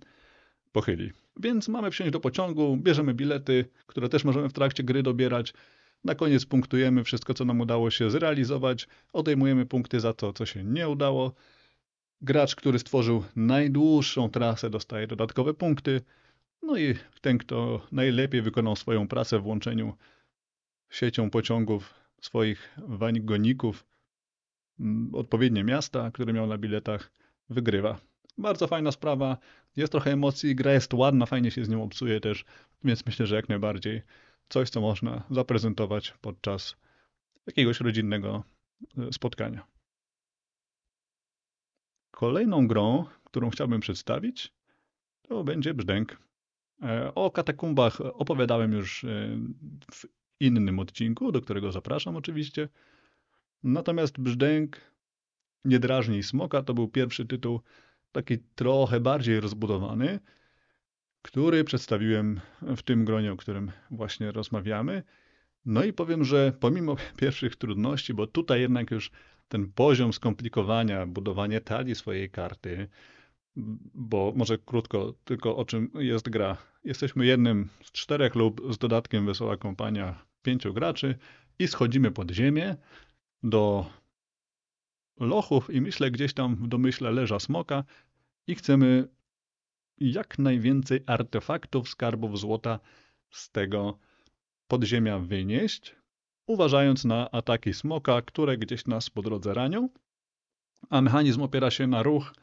pochyli. 0.72 1.12
Więc 1.40 1.68
mamy 1.68 1.92
wsiąść 1.92 2.12
do 2.12 2.20
pociągu, 2.20 2.78
bierzemy 2.78 3.14
bilety, 3.14 3.66
które 3.86 4.10
też 4.10 4.24
możemy 4.24 4.50
w 4.50 4.54
trakcie 4.54 4.84
gry 4.84 5.04
dobierać. 5.04 5.54
Na 6.04 6.16
koniec 6.16 6.46
punktujemy 6.46 7.04
wszystko, 7.04 7.34
co 7.34 7.46
nam 7.46 7.62
udało 7.62 7.92
się 7.92 8.12
zrealizować, 8.12 8.88
odejmujemy 9.14 9.66
punkty 9.66 10.00
za 10.00 10.14
to, 10.14 10.34
co 10.34 10.46
się 10.46 10.64
nie 10.64 10.90
udało. 10.90 11.34
Gracz, 12.22 12.56
który 12.56 12.80
stworzył 12.80 13.24
najdłuższą 13.36 14.30
trasę, 14.30 14.70
dostaje 14.70 15.08
dodatkowe 15.08 15.54
punkty. 15.54 16.02
No 16.62 16.78
i 16.78 16.96
ten, 17.22 17.38
kto 17.38 17.82
najlepiej 17.92 18.42
wykonał 18.42 18.76
swoją 18.76 19.08
pracę 19.08 19.40
w 19.40 19.48
łączeniu 19.48 19.94
siecią 20.90 21.30
pociągów 21.30 21.94
swoich 22.22 22.76
wagoników, 22.78 23.86
mm, 24.80 25.16
odpowiednie 25.16 25.64
miasta, 25.64 26.12
które 26.12 26.34
miał 26.34 26.48
na 26.48 26.58
biletach, 26.58 27.12
wygrywa. 27.50 28.00
Bardzo 28.38 28.68
fajna 28.68 28.92
sprawa, 28.92 29.38
jest 29.76 29.92
trochę 29.92 30.12
emocji, 30.12 30.56
gra 30.56 30.74
jest 30.74 30.94
ładna, 30.94 31.26
fajnie 31.26 31.52
się 31.52 31.66
z 31.66 31.70
nią 31.70 31.84
obsuje 31.84 32.20
też, 32.20 32.46
więc 32.84 33.06
myślę, 33.06 33.26
że 33.28 33.36
jak 33.36 33.50
najbardziej 33.50 34.02
coś, 34.54 34.70
co 34.70 34.82
można 34.82 35.24
zaprezentować 35.30 36.14
podczas 36.22 36.76
jakiegoś 37.48 37.80
rodzinnego 37.80 38.44
e, 38.98 39.14
spotkania. 39.14 39.68
Kolejną 42.12 42.68
grą, 42.68 43.06
którą 43.24 43.50
chciałbym 43.50 43.82
przedstawić, 43.82 44.54
to 45.22 45.44
będzie 45.44 45.74
Brzdęk. 45.74 46.18
E, 46.84 47.16
o 47.16 47.32
katakumbach 47.32 48.02
opowiadałem 48.02 48.72
już 48.72 49.04
e, 49.04 49.08
w 49.92 50.06
innym 50.40 50.80
odcinku, 50.80 51.32
do 51.32 51.42
którego 51.42 51.72
zapraszam 51.72 52.16
oczywiście. 52.16 52.70
Natomiast 53.64 54.20
Brzdęk 54.20 54.82
nie 55.66 55.80
drażni 55.80 56.24
smoka 56.24 56.64
to 56.64 56.74
był 56.74 56.88
pierwszy 56.88 57.26
tytuł, 57.26 57.62
taki 58.12 58.38
trochę 58.56 59.00
bardziej 59.00 59.40
rozbudowany, 59.40 60.20
który 61.24 61.64
przedstawiłem 61.64 62.42
w 62.62 62.82
tym 62.82 63.06
gronie, 63.06 63.34
o 63.34 63.38
którym 63.38 63.72
właśnie 63.92 64.32
rozmawiamy. 64.32 65.04
No 65.66 65.84
i 65.84 65.94
powiem, 65.94 66.24
że 66.24 66.54
pomimo 66.60 66.96
pierwszych 67.22 67.56
trudności, 67.56 68.14
bo 68.14 68.28
tutaj 68.28 68.62
jednak 68.62 68.92
już 68.92 69.12
ten 69.48 69.72
poziom 69.72 70.14
skomplikowania, 70.14 71.06
budowanie 71.06 71.62
talii 71.62 71.96
swojej 71.96 72.30
karty, 72.30 72.88
bo 73.94 74.34
może 74.36 74.58
krótko 74.58 75.14
tylko 75.24 75.56
o 75.56 75.66
czym 75.66 75.92
jest 75.96 76.30
gra. 76.30 76.58
Jesteśmy 76.84 77.26
jednym 77.26 77.70
z 77.84 77.92
czterech 77.92 78.36
lub 78.36 78.74
z 78.74 78.78
dodatkiem 78.78 79.26
Wesoła 79.26 79.58
Kompania 79.58 80.26
pięciu 80.42 80.74
graczy 80.74 81.18
i 81.60 81.68
schodzimy 81.68 82.12
pod 82.12 82.32
ziemię 82.32 82.76
do 83.44 83.86
lochów 85.20 85.70
i 85.74 85.82
myślę 85.82 86.12
gdzieś 86.12 86.34
tam 86.34 86.56
w 86.56 86.68
domyśle 86.68 87.12
leża 87.12 87.40
smoka 87.40 87.84
i 88.48 88.56
chcemy 88.56 89.08
jak 89.98 90.40
najwięcej 90.40 91.00
artefaktów, 91.06 91.90
skarbów 91.90 92.40
złota 92.40 92.80
z 93.30 93.52
tego 93.52 93.98
podziemia 94.68 95.20
wynieść, 95.20 95.96
uważając 96.48 97.06
na 97.06 97.32
ataki 97.32 97.74
smoka, 97.74 98.22
które 98.22 98.58
gdzieś 98.58 98.86
nas 98.86 99.10
po 99.10 99.22
drodze 99.22 99.54
ranią, 99.54 99.90
a 100.90 101.02
mechanizm 101.02 101.42
opiera 101.42 101.72
się 101.72 101.88
na 101.88 102.04
ruch, 102.04 102.34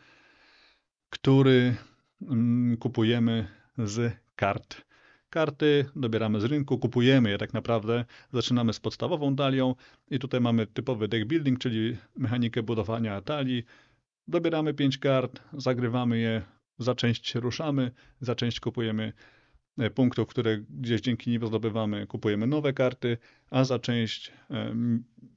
który 1.10 1.76
mm, 2.22 2.76
kupujemy 2.76 3.48
z 3.78 4.16
kart. 4.36 4.84
Karty 5.30 5.84
dobieramy 5.96 6.40
z 6.40 6.44
rynku, 6.44 6.78
kupujemy 6.78 7.30
je 7.30 7.38
tak 7.38 7.52
naprawdę. 7.52 8.04
Zaczynamy 8.32 8.72
z 8.72 8.80
podstawową 8.80 9.36
talią 9.36 9.74
i 10.10 10.18
tutaj 10.18 10.40
mamy 10.40 10.66
typowy 10.66 11.08
deck 11.08 11.26
building, 11.26 11.58
czyli 11.58 11.96
mechanikę 12.16 12.62
budowania 12.62 13.20
talii. 13.20 13.64
Dobieramy 14.28 14.74
5 14.74 14.98
kart, 14.98 15.40
zagrywamy 15.52 16.18
je, 16.18 16.42
za 16.80 16.94
część 16.94 17.34
ruszamy, 17.34 17.90
za 18.20 18.34
część 18.34 18.60
kupujemy 18.60 19.12
e, 19.78 19.90
punktów, 19.90 20.28
które 20.28 20.58
gdzieś 20.58 21.00
dzięki 21.00 21.30
nim 21.30 21.46
zdobywamy, 21.46 22.06
kupujemy 22.06 22.46
nowe 22.46 22.72
karty, 22.72 23.18
a 23.50 23.64
za 23.64 23.78
część 23.78 24.32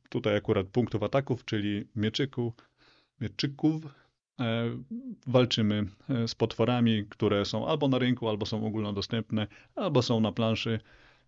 tutaj 0.09 0.35
akurat 0.35 0.67
punktów 0.67 1.03
ataków, 1.03 1.45
czyli 1.45 1.87
mieczyku, 1.95 2.53
mieczyków, 3.21 3.85
e, 4.39 4.77
walczymy 5.27 5.85
e, 6.09 6.27
z 6.27 6.35
potworami, 6.35 7.05
które 7.09 7.45
są 7.45 7.67
albo 7.67 7.87
na 7.87 7.97
rynku, 7.97 8.29
albo 8.29 8.45
są 8.45 8.65
ogólnodostępne, 8.65 9.47
albo 9.75 10.01
są 10.01 10.19
na 10.19 10.31
planszy, 10.31 10.79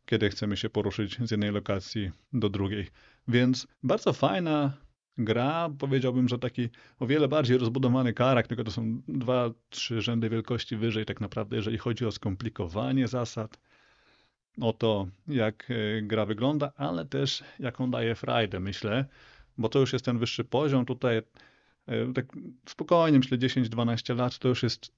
kiedy 0.05 0.29
chcemy 0.29 0.57
się 0.57 0.69
poruszyć 0.69 1.17
z 1.23 1.31
jednej 1.31 1.51
lokacji 1.51 2.11
do 2.33 2.49
drugiej. 2.49 2.87
Więc 3.27 3.67
bardzo 3.83 4.13
fajna 4.13 4.73
gra, 5.17 5.69
powiedziałbym, 5.79 6.27
że 6.27 6.39
taki 6.39 6.69
o 6.99 7.07
wiele 7.07 7.27
bardziej 7.27 7.57
rozbudowany 7.57 8.13
karak, 8.13 8.47
tylko 8.47 8.63
to 8.63 8.71
są 8.71 9.01
dwa, 9.07 9.51
trzy 9.69 10.01
rzędy 10.01 10.29
wielkości 10.29 10.77
wyżej 10.77 11.05
tak 11.05 11.21
naprawdę, 11.21 11.55
jeżeli 11.55 11.77
chodzi 11.77 12.05
o 12.05 12.11
skomplikowanie 12.11 13.07
zasad, 13.07 13.57
o 14.61 14.73
to, 14.73 15.07
jak 15.27 15.67
e, 15.71 16.01
gra 16.01 16.25
wygląda, 16.25 16.71
ale 16.77 17.05
też 17.05 17.43
jaką 17.59 17.91
daje 17.91 18.15
frajdę, 18.15 18.59
myślę, 18.59 19.05
bo 19.57 19.69
to 19.69 19.79
już 19.79 19.93
jest 19.93 20.05
ten 20.05 20.17
wyższy 20.17 20.43
poziom. 20.43 20.85
Tutaj 20.85 21.17
e, 21.17 22.13
tak 22.13 22.25
spokojnie, 22.69 23.17
myślę 23.17 23.37
10-12 23.37 24.17
lat 24.17 24.39
to 24.39 24.47
już 24.47 24.63
jest 24.63 24.91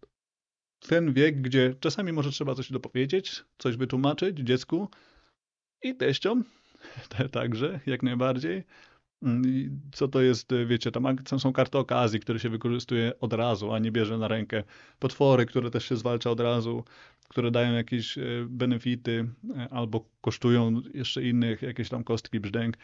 ten 0.79 1.13
wiek, 1.13 1.41
gdzie 1.41 1.75
czasami 1.79 2.13
może 2.13 2.31
trzeba 2.31 2.55
coś 2.55 2.71
dopowiedzieć, 2.71 3.43
coś 3.57 3.77
wytłumaczyć 3.77 4.37
dziecku 4.37 4.89
i 5.81 5.95
teściom 5.95 6.43
także, 7.31 7.79
jak 7.85 8.03
najbardziej. 8.03 8.63
Mm, 9.23 9.81
co 9.91 10.07
to 10.07 10.21
jest, 10.21 10.51
e, 10.51 10.65
wiecie, 10.65 10.91
tam 10.91 11.39
są 11.39 11.53
karty 11.53 11.77
okazji, 11.77 12.19
które 12.19 12.39
się 12.39 12.49
wykorzystuje 12.49 13.19
od 13.19 13.33
razu, 13.33 13.73
a 13.73 13.79
nie 13.79 13.91
bierze 13.91 14.17
na 14.17 14.27
rękę. 14.27 14.63
Potwory, 14.99 15.45
które 15.45 15.71
też 15.71 15.85
się 15.85 15.95
zwalcza 15.95 16.31
od 16.31 16.39
razu, 16.39 16.83
które 17.29 17.51
dają 17.51 17.73
jakieś 17.73 18.17
e, 18.17 18.21
benefity 18.49 19.29
e, 19.57 19.67
albo 19.69 20.09
kosztują 20.21 20.81
jeszcze 20.93 21.23
innych, 21.23 21.61
jakieś 21.61 21.89
tam 21.89 22.03
kostki 22.03 22.39
brzdęk. 22.39 22.77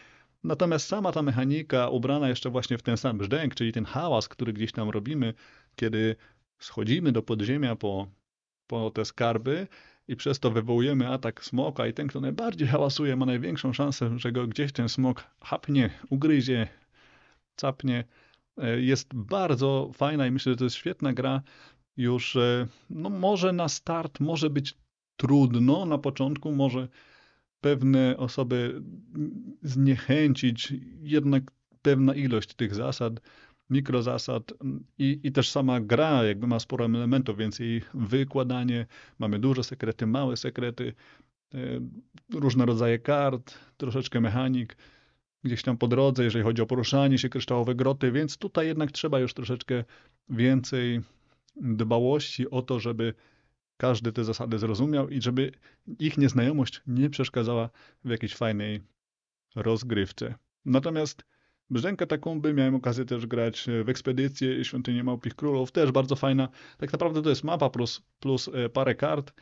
Natomiast 0.43 0.88
sama 0.88 1.12
ta 1.12 1.22
mechanika 1.22 1.89
ubrana 1.89 2.30
jeszcze 2.30 2.50
właśnie 2.50 2.78
w 2.78 2.82
ten 2.84 2.98
sam 2.98 3.17
brzdęk, 3.17 3.56
czyli 3.56 3.72
ten 3.72 3.86
hałas, 3.86 4.28
który 4.28 4.54
gdzieś 4.54 4.72
tam 4.72 4.89
robimy, 4.89 5.34
kiedy 5.76 6.15
schodzimy 6.60 7.12
do 7.12 7.24
podziemia 7.24 7.76
po, 7.76 8.08
po 8.67 8.91
te 8.91 9.06
skarby, 9.06 9.67
i 10.08 10.16
przez 10.16 10.39
to 10.39 10.52
wywołujemy 10.52 11.10
atak 11.10 11.46
smoka 11.46 11.88
i 11.88 11.94
ten, 11.94 12.08
kto 12.08 12.22
najbardziej 12.22 12.68
hałasuje, 12.68 13.16
ma 13.16 13.26
największą 13.26 13.74
szansę, 13.74 14.20
że 14.20 14.32
go 14.32 14.48
gdzieś 14.48 14.72
ten 14.72 14.89
smok 14.89 15.24
hapnie, 15.42 15.89
ugryzie, 16.10 16.68
capnie. 17.56 18.04
E, 18.58 18.82
jest 18.82 19.13
bardzo 19.13 19.92
fajna 19.94 20.28
i 20.28 20.32
myślę, 20.32 20.52
że 20.52 20.58
to 20.58 20.63
jest 20.63 20.76
świetna 20.76 21.13
gra. 21.13 21.42
Już 21.98 22.36
e, 22.36 22.68
no 22.89 23.10
może 23.10 23.54
na 23.54 23.70
start 23.70 24.20
może 24.20 24.50
być 24.50 24.78
trudno 25.18 25.86
na 25.86 25.98
początku, 25.98 26.52
może 26.52 26.88
pewne 27.62 28.18
osoby 28.18 28.82
zniechęcić, 29.62 30.74
jednak 31.02 31.44
pewna 31.82 32.16
ilość 32.16 32.54
tych 32.54 32.76
zasad 32.76 33.22
mikrozasad 33.69 34.54
i, 34.97 35.19
i 35.23 35.32
też 35.32 35.49
sama 35.49 35.80
gra 35.80 36.23
jakby 36.23 36.47
ma 36.47 36.60
sporo 36.60 36.86
elementów, 36.86 37.38
więc 37.38 37.60
jej 37.60 37.82
wykładanie, 37.93 38.86
mamy 39.19 39.39
duże 39.39 39.63
sekrety, 39.63 40.08
małe 40.08 40.38
sekrety, 40.38 40.93
e, 41.54 41.58
różne 42.34 42.65
rodzaje 42.65 42.99
kart, 42.99 43.60
troszeczkę 43.78 44.21
mechanik, 44.21 44.78
gdzieś 45.43 45.63
tam 45.63 45.78
po 45.78 45.88
drodze, 45.88 46.23
jeżeli 46.23 46.43
chodzi 46.43 46.62
o 46.62 46.65
poruszanie 46.65 47.17
się, 47.17 47.30
kryształowe 47.30 47.76
groty, 47.76 48.12
więc 48.12 48.38
tutaj 48.38 48.67
jednak 48.67 48.91
trzeba 48.91 49.19
już 49.19 49.34
troszeczkę 49.34 49.84
więcej 50.30 51.02
dbałości 51.56 52.49
o 52.49 52.62
to, 52.62 52.80
żeby 52.80 53.13
każdy 53.78 54.12
te 54.12 54.23
zasady 54.23 54.60
zrozumiał 54.60 55.10
i 55.10 55.21
żeby 55.21 55.52
ich 55.99 56.17
nieznajomość 56.17 56.82
nie 56.88 57.10
przeszkadzała 57.10 57.69
w 58.06 58.10
jakiejś 58.10 58.36
fajnej 58.36 58.82
rozgrywce. 59.56 60.36
Natomiast 60.65 61.23
Brzęka 61.69 62.06
Takumby 62.06 62.54
miałem 62.54 62.76
okazję 62.76 63.06
też 63.06 63.26
grać 63.28 63.65
w 63.86 63.89
ekspedycję 63.89 64.65
Świątynię 64.65 65.04
Małpich 65.04 65.36
Królów, 65.36 65.71
też 65.71 65.91
bardzo 65.91 66.15
fajna. 66.15 66.49
Tak 66.78 66.93
naprawdę 66.93 67.21
to 67.21 67.30
jest 67.30 67.43
mapa 67.43 67.69
plus, 67.69 68.02
plus 68.19 68.49
e, 68.54 68.69
parę 68.69 68.95
kart. 68.95 69.34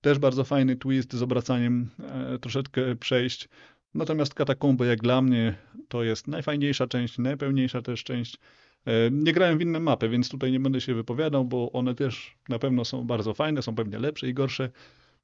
Też 0.00 0.18
bardzo 0.18 0.44
fajny 0.44 0.76
twist 0.76 1.12
z 1.12 1.22
obracaniem 1.22 1.90
e, 1.98 2.38
troszeczkę 2.38 2.96
przejść. 2.96 3.48
Natomiast 3.94 4.34
katakumby, 4.34 4.86
jak 4.86 5.02
dla 5.02 5.22
mnie, 5.22 5.54
to 5.88 6.02
jest 6.02 6.28
najfajniejsza 6.28 6.86
część, 6.86 7.18
najpełniejsza 7.18 7.82
też 7.82 8.04
część. 8.04 8.36
E, 8.86 9.10
nie 9.10 9.32
grałem 9.32 9.58
w 9.58 9.60
inne 9.60 9.80
mapy, 9.80 10.08
więc 10.08 10.28
tutaj 10.28 10.52
nie 10.52 10.60
będę 10.60 10.80
się 10.80 10.94
wypowiadał, 10.94 11.44
bo 11.44 11.72
one 11.72 11.94
też 11.94 12.36
na 12.48 12.58
pewno 12.58 12.84
są 12.84 13.04
bardzo 13.04 13.34
fajne, 13.34 13.62
są 13.62 13.74
pewnie 13.74 13.98
lepsze 13.98 14.28
i 14.28 14.34
gorsze. 14.34 14.70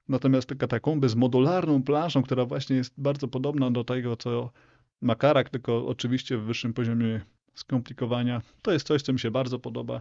Natomiast 0.08 0.48
te 0.48 0.54
katakumby 0.54 1.08
z 1.08 1.14
modularną 1.14 1.82
planszą, 1.82 2.22
która 2.22 2.44
właśnie 2.44 2.76
jest 2.76 2.94
bardzo 2.96 3.28
podobna 3.28 3.70
do 3.70 3.84
tego, 3.84 4.16
co 4.16 4.50
Makarak, 5.02 5.50
tylko 5.50 5.86
oczywiście 5.86 6.38
w 6.38 6.44
wyższym 6.44 6.74
poziomie 6.74 7.20
skomplikowania. 7.54 8.42
To 8.62 8.72
jest 8.72 8.86
coś, 8.86 9.02
co 9.02 9.12
mi 9.12 9.18
się 9.18 9.30
bardzo 9.30 9.58
podoba 9.58 10.00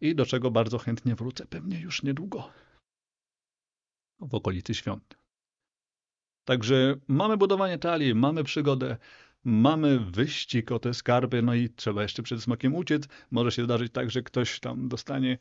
i 0.00 0.14
do 0.14 0.26
czego 0.26 0.50
bardzo 0.50 0.78
chętnie 0.78 1.14
wrócę 1.14 1.46
pewnie 1.46 1.80
już 1.80 2.02
niedługo 2.02 2.50
w 4.20 4.34
okolicy 4.34 4.74
świąt. 4.74 5.18
Także 6.44 6.96
mamy 7.08 7.36
budowanie 7.36 7.78
talii, 7.78 8.14
mamy 8.14 8.44
przygodę, 8.44 8.96
mamy 9.44 9.98
wyścig 9.98 10.72
o 10.72 10.78
te 10.78 10.94
skarby, 10.94 11.42
no 11.42 11.54
i 11.54 11.70
trzeba 11.70 12.02
jeszcze 12.02 12.22
przed 12.22 12.42
smokiem 12.42 12.74
uciec. 12.74 13.08
Może 13.30 13.52
się 13.52 13.64
zdarzyć 13.64 13.92
tak, 13.92 14.10
że 14.10 14.22
ktoś 14.22 14.60
tam 14.60 14.88
dostanie 14.88 15.38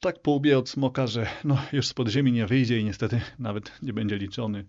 tak 0.00 0.22
po 0.22 0.30
łbie 0.30 0.58
od 0.58 0.68
smoka, 0.68 1.06
że 1.06 1.26
no 1.44 1.58
już 1.72 1.86
z 1.86 1.94
podziemi 1.94 2.32
nie 2.32 2.46
wyjdzie 2.46 2.78
i 2.78 2.84
niestety 2.84 3.20
nawet 3.38 3.82
nie 3.82 3.92
będzie 3.92 4.16
liczony 4.18 4.64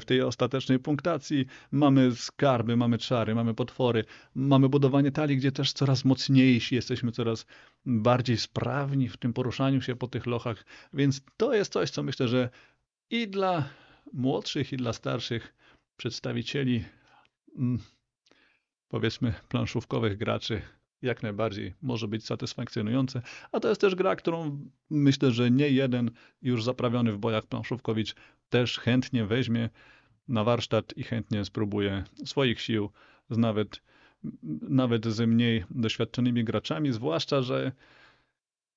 w 0.00 0.04
tej 0.04 0.22
ostatecznej 0.22 0.78
punktacji. 0.78 1.46
Mamy 1.70 2.16
skarby, 2.16 2.76
mamy 2.76 2.98
czary, 2.98 3.34
mamy 3.34 3.54
potwory, 3.54 4.04
mamy 4.34 4.68
budowanie 4.68 5.10
talii, 5.10 5.36
gdzie 5.36 5.52
też 5.52 5.72
coraz 5.72 6.04
mocniejsi 6.04 6.74
jesteśmy, 6.74 7.12
coraz 7.12 7.46
bardziej 7.86 8.36
sprawni 8.36 9.08
w 9.08 9.16
tym 9.16 9.32
poruszaniu 9.32 9.82
się 9.82 9.96
po 9.96 10.08
tych 10.08 10.26
lochach. 10.26 10.64
Więc 10.92 11.20
to 11.36 11.54
jest 11.54 11.72
coś, 11.72 11.90
co 11.90 12.02
myślę, 12.02 12.28
że 12.28 12.50
i 13.10 13.28
dla 13.28 13.68
młodszych, 14.12 14.72
i 14.72 14.76
dla 14.76 14.92
starszych 14.92 15.54
przedstawicieli, 15.96 16.84
mm, 17.58 17.78
powiedzmy, 18.88 19.34
planszówkowych 19.48 20.16
graczy 20.16 20.62
jak 21.02 21.22
najbardziej 21.22 21.74
może 21.82 22.08
być 22.08 22.26
satysfakcjonujące. 22.26 23.22
A 23.52 23.60
to 23.60 23.68
jest 23.68 23.80
też 23.80 23.94
gra, 23.94 24.16
którą 24.16 24.60
myślę, 24.90 25.30
że 25.30 25.50
nie 25.50 25.68
jeden 25.68 26.10
już 26.42 26.64
zaprawiony 26.64 27.12
w 27.12 27.18
bojach 27.18 27.46
planszówkowicz 27.46 28.14
też 28.48 28.78
chętnie 28.78 29.24
weźmie 29.24 29.70
na 30.28 30.44
warsztat 30.44 30.96
i 30.96 31.02
chętnie 31.02 31.44
spróbuje 31.44 32.04
swoich 32.24 32.60
sił 32.60 32.90
z 33.30 33.38
nawet, 33.38 33.82
nawet 34.62 35.06
ze 35.06 35.26
mniej 35.26 35.64
doświadczonymi 35.70 36.44
graczami, 36.44 36.92
zwłaszcza, 36.92 37.42
że 37.42 37.72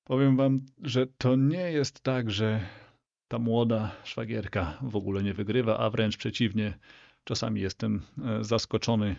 Powiem 0.09 0.37
wam, 0.37 0.65
że 0.81 1.07
to 1.07 1.35
nie 1.35 1.71
jest 1.71 2.01
tak, 2.01 2.31
że 2.31 2.67
ta 3.27 3.39
młoda 3.39 3.95
szwagierka 4.03 4.77
w 4.81 4.95
ogóle 4.95 5.23
nie 5.23 5.33
wygrywa, 5.33 5.77
a 5.77 5.89
wręcz 5.89 6.17
przeciwnie, 6.17 6.77
czasami 7.23 7.61
jestem 7.61 8.01
e, 8.25 8.43
zaskoczony 8.43 9.15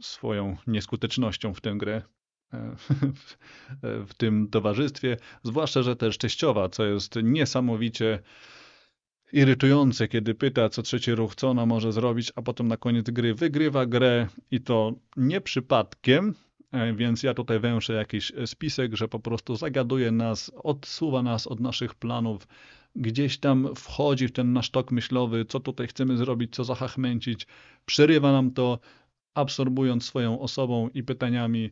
swoją 0.00 0.56
nieskutecznością 0.66 1.54
w 1.54 1.60
tę 1.60 1.74
grę, 1.76 2.02
e, 2.52 2.76
w 4.06 4.14
tym 4.16 4.48
towarzystwie, 4.48 5.16
zwłaszcza, 5.42 5.82
że 5.82 5.96
też 5.96 6.18
teściowa, 6.18 6.68
co 6.68 6.84
jest 6.84 7.14
niesamowicie 7.22 8.18
irytujące, 9.32 10.08
kiedy 10.08 10.34
pyta 10.34 10.68
co 10.68 10.82
trzeci 10.82 11.14
ruch, 11.14 11.34
co 11.34 11.50
ona 11.50 11.66
może 11.66 11.92
zrobić, 11.92 12.32
a 12.36 12.42
potem 12.42 12.68
na 12.68 12.76
koniec 12.76 13.10
gry 13.10 13.34
wygrywa 13.34 13.86
grę 13.86 14.28
i 14.50 14.60
to 14.60 14.92
nie 15.16 15.40
przypadkiem, 15.40 16.34
e, 16.72 16.94
więc 16.94 17.22
ja 17.22 17.34
tutaj 17.34 17.60
węszę 17.60 17.92
jakiś 17.92 18.32
spisek, 18.46 18.96
że 18.96 19.08
po 19.08 19.20
prostu 19.20 19.56
zagaduje 19.56 20.10
nas, 20.10 20.50
odsuwa 20.54 21.22
nas 21.22 21.46
od 21.46 21.60
naszych 21.60 21.94
planów, 21.94 22.46
gdzieś 22.96 23.38
tam 23.38 23.68
wchodzi 23.76 24.28
w 24.28 24.32
ten 24.32 24.52
nasz 24.52 24.70
tok 24.70 24.90
myślowy, 24.90 25.44
co 25.44 25.60
tutaj 25.60 25.86
chcemy 25.86 26.16
zrobić, 26.16 26.54
co 26.54 26.64
zahachmęcić, 26.64 27.46
przerywa 27.86 28.32
nam 28.32 28.50
to, 28.50 28.78
absorbując 29.34 30.04
swoją 30.04 30.40
osobą 30.40 30.88
i 30.88 31.02
pytaniami 31.02 31.70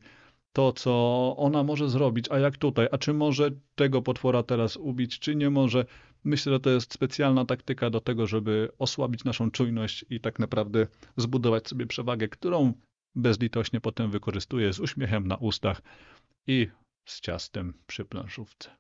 to, 0.53 0.73
co 0.73 1.35
ona 1.37 1.63
może 1.63 1.89
zrobić, 1.89 2.27
a 2.31 2.39
jak 2.39 2.57
tutaj, 2.57 2.89
a 2.93 2.99
czy 2.99 3.13
może 3.13 3.51
tego 3.75 4.03
potwora 4.03 4.43
teraz 4.43 4.77
ubić, 4.77 5.19
czy 5.19 5.37
nie 5.37 5.51
może. 5.51 5.85
Myślę, 6.25 6.53
że 6.53 6.61
to 6.61 6.71
jest 6.71 6.95
specjalna 6.95 7.45
taktyka 7.45 7.91
do 7.91 8.01
tego, 8.01 8.27
żeby 8.27 8.69
osłabić 8.79 9.25
naszą 9.25 9.51
czujność 9.51 10.05
i 10.11 10.21
tak 10.21 10.39
naprawdę 10.39 10.87
zbudować 11.17 11.69
sobie 11.69 11.87
przewagę, 11.87 12.29
którą 12.29 12.73
bezlitośnie 13.15 13.81
potem 13.81 14.11
wykorzystuje 14.11 14.73
z 14.73 14.81
uśmiechem 14.81 15.27
na 15.27 15.37
ustach 15.37 15.83
i 16.47 16.69
z 17.05 17.21
ciastem 17.21 17.75
przy 17.87 18.05
planszówce. 18.05 18.71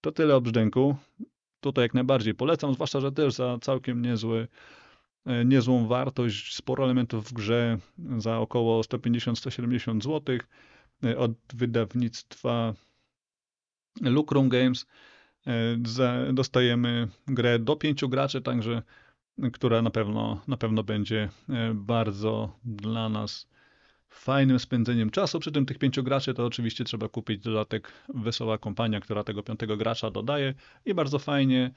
To 0.00 0.12
tyle 0.12 0.36
o 0.36 0.40
brzdęku. 0.40 0.96
Tutaj 1.60 1.84
jak 1.84 1.94
najbardziej 1.94 2.34
polecam, 2.34 2.74
zwłaszcza, 2.74 3.00
że 3.00 3.12
też 3.12 3.34
za 3.34 3.58
całkiem 3.58 4.02
niezły 4.02 4.48
niezłą 5.44 5.86
wartość, 5.86 6.54
sporo 6.54 6.84
elementów 6.84 7.28
w 7.28 7.32
grze 7.32 7.78
za 8.18 8.38
około 8.38 8.82
150-170 8.82 10.02
zł 10.02 10.38
e, 11.04 11.18
od 11.18 11.32
wydawnictwa 11.54 12.74
Lucrum 14.00 14.48
Games. 14.48 14.86
E, 15.46 16.32
dostajemy 16.32 17.08
grę 17.26 17.58
do 17.58 17.76
pięciu 17.76 18.08
graczy, 18.08 18.42
także 18.42 18.82
która 19.52 19.82
na 19.82 19.90
pewno, 19.90 20.42
na 20.48 20.56
pewno 20.56 20.82
będzie 20.82 21.28
bardzo 21.74 22.58
dla 22.64 23.08
nas 23.08 23.50
fajnym 24.10 24.58
spędzeniem 24.58 25.10
czasu. 25.10 25.40
Przy 25.40 25.52
tym 25.52 25.66
tych 25.66 25.78
pięciu 25.78 26.02
graczy 26.02 26.34
to 26.34 26.46
oczywiście 26.46 26.84
trzeba 26.84 27.08
kupić 27.08 27.42
dodatek 27.42 27.92
Wesoła 28.08 28.58
Kompania, 28.58 29.00
która 29.00 29.24
tego 29.24 29.42
piątego 29.42 29.76
gracza 29.76 30.10
dodaje 30.10 30.54
i 30.84 30.94
bardzo 30.94 31.18
fajnie 31.18 31.70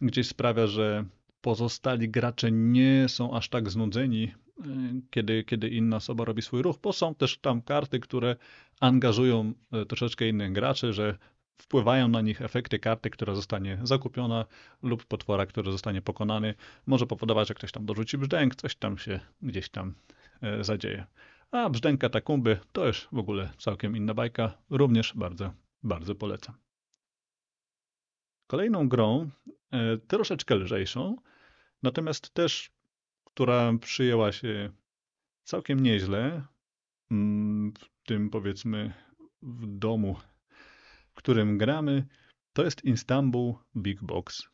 gdzieś 0.00 0.28
sprawia, 0.28 0.66
że 0.66 1.04
pozostali 1.40 2.08
gracze 2.08 2.52
nie 2.52 3.08
są 3.08 3.36
aż 3.36 3.48
tak 3.48 3.70
znudzeni, 3.70 4.24
e, 4.24 4.64
kiedy, 5.10 5.44
kiedy 5.44 5.68
inna 5.68 5.96
osoba 5.96 6.24
robi 6.24 6.42
swój 6.42 6.62
ruch, 6.62 6.76
bo 6.82 6.92
są 6.92 7.14
też 7.14 7.38
tam 7.38 7.62
karty, 7.62 8.00
które 8.00 8.36
angażują 8.80 9.52
e, 9.72 9.84
troszeczkę 9.84 10.28
innych 10.28 10.52
graczy, 10.52 10.92
że 10.92 11.18
wpływają 11.58 12.08
na 12.08 12.20
nich 12.20 12.42
efekty 12.42 12.78
karty, 12.78 13.10
która 13.10 13.34
zostanie 13.34 13.78
zakupiona 13.82 14.44
lub 14.82 15.04
potwora, 15.04 15.46
który 15.46 15.72
zostanie 15.72 16.02
pokonany. 16.02 16.54
Może 16.86 17.06
powodować, 17.06 17.48
że 17.48 17.54
ktoś 17.54 17.72
tam 17.72 17.86
dorzuci 17.86 18.18
brzdęk, 18.18 18.54
coś 18.54 18.76
tam 18.76 18.98
się 18.98 19.20
gdzieś 19.42 19.68
tam 19.68 19.94
e, 20.42 20.64
zadzieje. 20.64 21.06
A 21.50 21.70
brzdęk 21.70 22.00
katakumby 22.00 22.58
to 22.72 22.86
już 22.86 23.08
w 23.12 23.18
ogóle 23.18 23.50
całkiem 23.58 23.96
inna 23.96 24.14
bajka, 24.14 24.58
również 24.70 25.12
bardzo, 25.14 25.52
bardzo 25.82 26.14
polecam. 26.14 26.67
Kolejną 28.48 28.88
grą, 28.88 29.30
troszeczkę 30.08 30.54
lżejszą, 30.54 31.16
Natomiast 31.82 32.34
też, 32.34 32.70
która 33.24 33.72
przyjęła 33.80 34.32
się 34.32 34.70
całkiem 35.44 35.80
nieźle, 35.80 36.42
mm, 37.10 37.72
w 37.72 38.06
tym 38.06 38.30
powiedzmy 38.30 38.92
w 39.42 39.66
domu, 39.66 40.16
w 41.10 41.14
którym 41.14 41.58
gramy, 41.58 42.06
to 42.52 42.64
jest 42.64 42.84
Istanbul 42.84 43.54
Big 43.76 44.02
Box. 44.02 44.48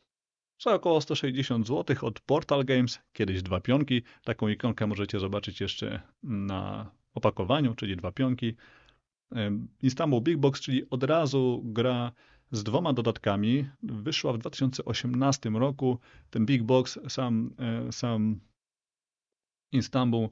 Za 0.61 0.73
około 0.73 1.01
160 1.01 1.67
zł 1.67 1.95
od 2.01 2.19
Portal 2.19 2.65
Games, 2.65 2.99
kiedyś 3.13 3.41
dwa 3.41 3.61
pionki. 3.61 4.01
Taką 4.23 4.47
ikonkę 4.47 4.87
możecie 4.87 5.19
zobaczyć 5.19 5.61
jeszcze 5.61 6.01
na 6.23 6.91
opakowaniu, 7.13 7.75
czyli 7.75 7.97
dwa 7.97 8.11
pionki. 8.11 8.55
Istanbul 9.81 10.21
Big 10.21 10.37
Box, 10.37 10.61
czyli 10.61 10.89
od 10.89 11.03
razu 11.03 11.61
gra 11.65 12.11
z 12.51 12.63
dwoma 12.63 12.93
dodatkami. 12.93 13.69
Wyszła 13.83 14.33
w 14.33 14.37
2018 14.37 15.49
roku. 15.49 15.99
Ten 16.29 16.45
Big 16.45 16.63
Box, 16.63 16.99
sam, 17.07 17.55
e, 17.59 17.91
sam 17.91 18.39
Istanbul, 19.71 20.29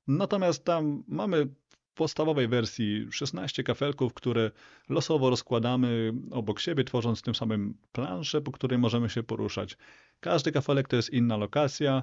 Natomiast 0.07 0.65
tam 0.65 1.05
mamy 1.09 1.49
podstawowej 1.97 2.49
wersji 2.49 3.07
16 3.11 3.63
kafelków, 3.63 4.15
które 4.15 4.51
losowo 4.89 5.31
rozkładamy 5.31 6.13
obok 6.31 6.61
siebie, 6.61 6.85
tworząc 6.85 7.23
tym 7.23 7.35
samym 7.35 7.75
planszę, 7.93 8.41
po 8.41 8.53
której 8.53 8.79
możemy 8.79 9.11
się 9.11 9.23
poruszać. 9.23 9.77
Każdy 10.21 10.53
kafelek 10.53 10.89
to 10.89 10.97
jest 10.97 11.11
inna 11.11 11.37
lokacja 11.37 12.03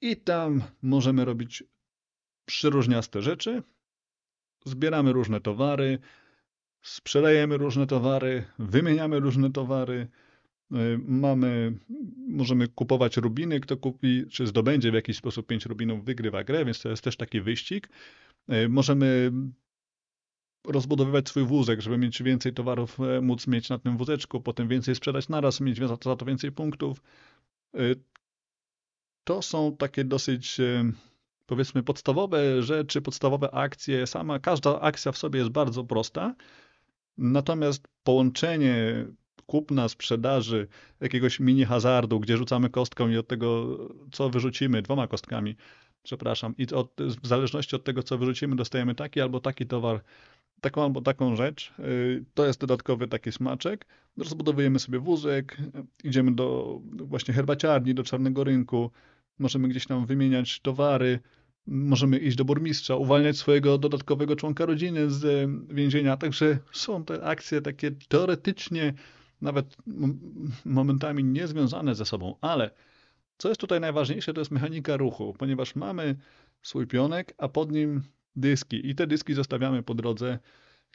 i 0.00 0.16
tam 0.16 0.62
możemy 0.82 1.24
robić 1.24 1.64
przyróżniaste 2.46 3.22
rzeczy. 3.22 3.62
Zbieramy 4.64 5.12
różne 5.12 5.40
towary, 5.40 5.98
sprzedajemy 6.82 7.56
różne 7.56 7.86
towary, 7.86 8.44
wymieniamy 8.58 9.20
różne 9.20 9.52
towary. 9.52 10.08
Y, 10.72 11.00
mamy, 11.06 11.78
możemy 12.28 12.68
kupować 12.68 13.16
rubiny. 13.16 13.60
Kto 13.60 13.76
kupi, 13.76 14.24
czy 14.30 14.46
zdobędzie 14.46 14.90
w 14.90 14.94
jakiś 14.94 15.16
sposób 15.16 15.46
5 15.46 15.66
rubinów, 15.66 16.04
wygrywa 16.04 16.44
grę, 16.44 16.64
więc 16.64 16.82
to 16.82 16.88
jest 16.88 17.04
też 17.04 17.16
taki 17.16 17.40
wyścig. 17.40 17.88
E, 18.48 18.68
możemy 18.68 19.32
rozbudowywać 20.66 21.28
swój 21.28 21.44
wózek, 21.44 21.80
żeby 21.80 21.98
mieć 21.98 22.22
więcej 22.22 22.52
towarów, 22.52 23.00
e, 23.00 23.20
móc 23.20 23.46
mieć 23.46 23.68
na 23.68 23.78
tym 23.78 23.96
wózeczku, 23.96 24.40
potem 24.40 24.68
więcej 24.68 24.94
sprzedać 24.94 25.28
naraz, 25.28 25.60
mieć 25.60 25.78
za 25.78 25.96
to, 25.96 26.24
więcej 26.26 26.52
punktów. 26.52 27.02
E, 27.74 27.78
to 29.24 29.42
są 29.42 29.76
takie 29.76 30.04
dosyć 30.04 30.60
powiedzmy 31.46 31.82
podstawowe 31.82 32.62
rzeczy, 32.62 33.02
podstawowe 33.02 33.50
akcje. 33.50 34.06
Sama 34.06 34.38
każda 34.38 34.80
akcja 34.80 35.12
w 35.12 35.18
sobie 35.18 35.38
jest 35.38 35.50
bardzo 35.50 35.84
prosta. 35.84 36.34
Natomiast 37.18 37.88
połączenie 38.02 39.06
kupna, 39.46 39.88
sprzedaży, 39.88 40.68
jakiegoś 41.00 41.40
mini 41.40 41.64
hazardu, 41.64 42.20
gdzie 42.20 42.36
rzucamy 42.36 42.70
kostką 42.70 43.08
i 43.08 43.16
od 43.16 43.28
tego, 43.28 43.78
co 44.12 44.30
wyrzucimy, 44.30 44.82
dwoma 44.82 45.06
kostkami, 45.06 45.56
przepraszam, 46.02 46.54
i 46.58 46.66
od, 46.74 46.92
w 47.22 47.26
zależności 47.26 47.76
od 47.76 47.84
tego, 47.84 48.02
co 48.02 48.18
wyrzucimy, 48.18 48.56
dostajemy 48.56 48.94
taki 48.94 49.20
albo 49.20 49.40
taki 49.40 49.66
towar, 49.66 50.00
taką 50.60 50.82
albo 50.82 51.00
taką 51.00 51.36
rzecz. 51.36 51.72
Y, 51.78 52.24
to 52.34 52.46
jest 52.46 52.60
dodatkowy 52.60 53.08
taki 53.08 53.32
smaczek. 53.32 53.86
Rozbudowujemy 54.16 54.78
sobie 54.78 54.98
wózek, 54.98 55.56
idziemy 56.04 56.34
do 56.34 56.78
właśnie 56.94 57.34
herbaciarni, 57.34 57.94
do 57.94 58.04
czarnego 58.04 58.44
rynku, 58.44 58.90
możemy 59.38 59.68
gdzieś 59.68 59.86
tam 59.86 60.06
wymieniać 60.06 60.60
towary, 60.60 61.20
możemy 61.66 62.18
iść 62.18 62.36
do 62.36 62.44
burmistrza, 62.44 62.96
uwalniać 62.96 63.36
swojego 63.36 63.78
dodatkowego 63.78 64.36
członka 64.36 64.66
rodziny 64.66 65.10
z 65.10 65.50
więzienia. 65.68 66.16
Także 66.16 66.58
są 66.72 67.04
te 67.04 67.24
akcje 67.24 67.62
takie 67.62 67.90
teoretycznie 68.08 68.94
nawet 69.40 69.76
momentami 70.64 71.24
niezwiązane 71.24 71.94
ze 71.94 72.04
sobą, 72.04 72.34
ale 72.40 72.70
co 73.42 73.48
jest 73.48 73.60
tutaj 73.60 73.80
najważniejsze, 73.80 74.34
to 74.34 74.40
jest 74.40 74.50
mechanika 74.50 74.96
ruchu, 74.96 75.34
ponieważ 75.38 75.76
mamy 75.76 76.16
swój 76.62 76.86
pionek, 76.86 77.34
a 77.38 77.48
pod 77.48 77.72
nim 77.72 78.02
dyski. 78.36 78.90
I 78.90 78.94
te 78.94 79.06
dyski 79.06 79.34
zostawiamy 79.34 79.82
po 79.82 79.94
drodze, 79.94 80.38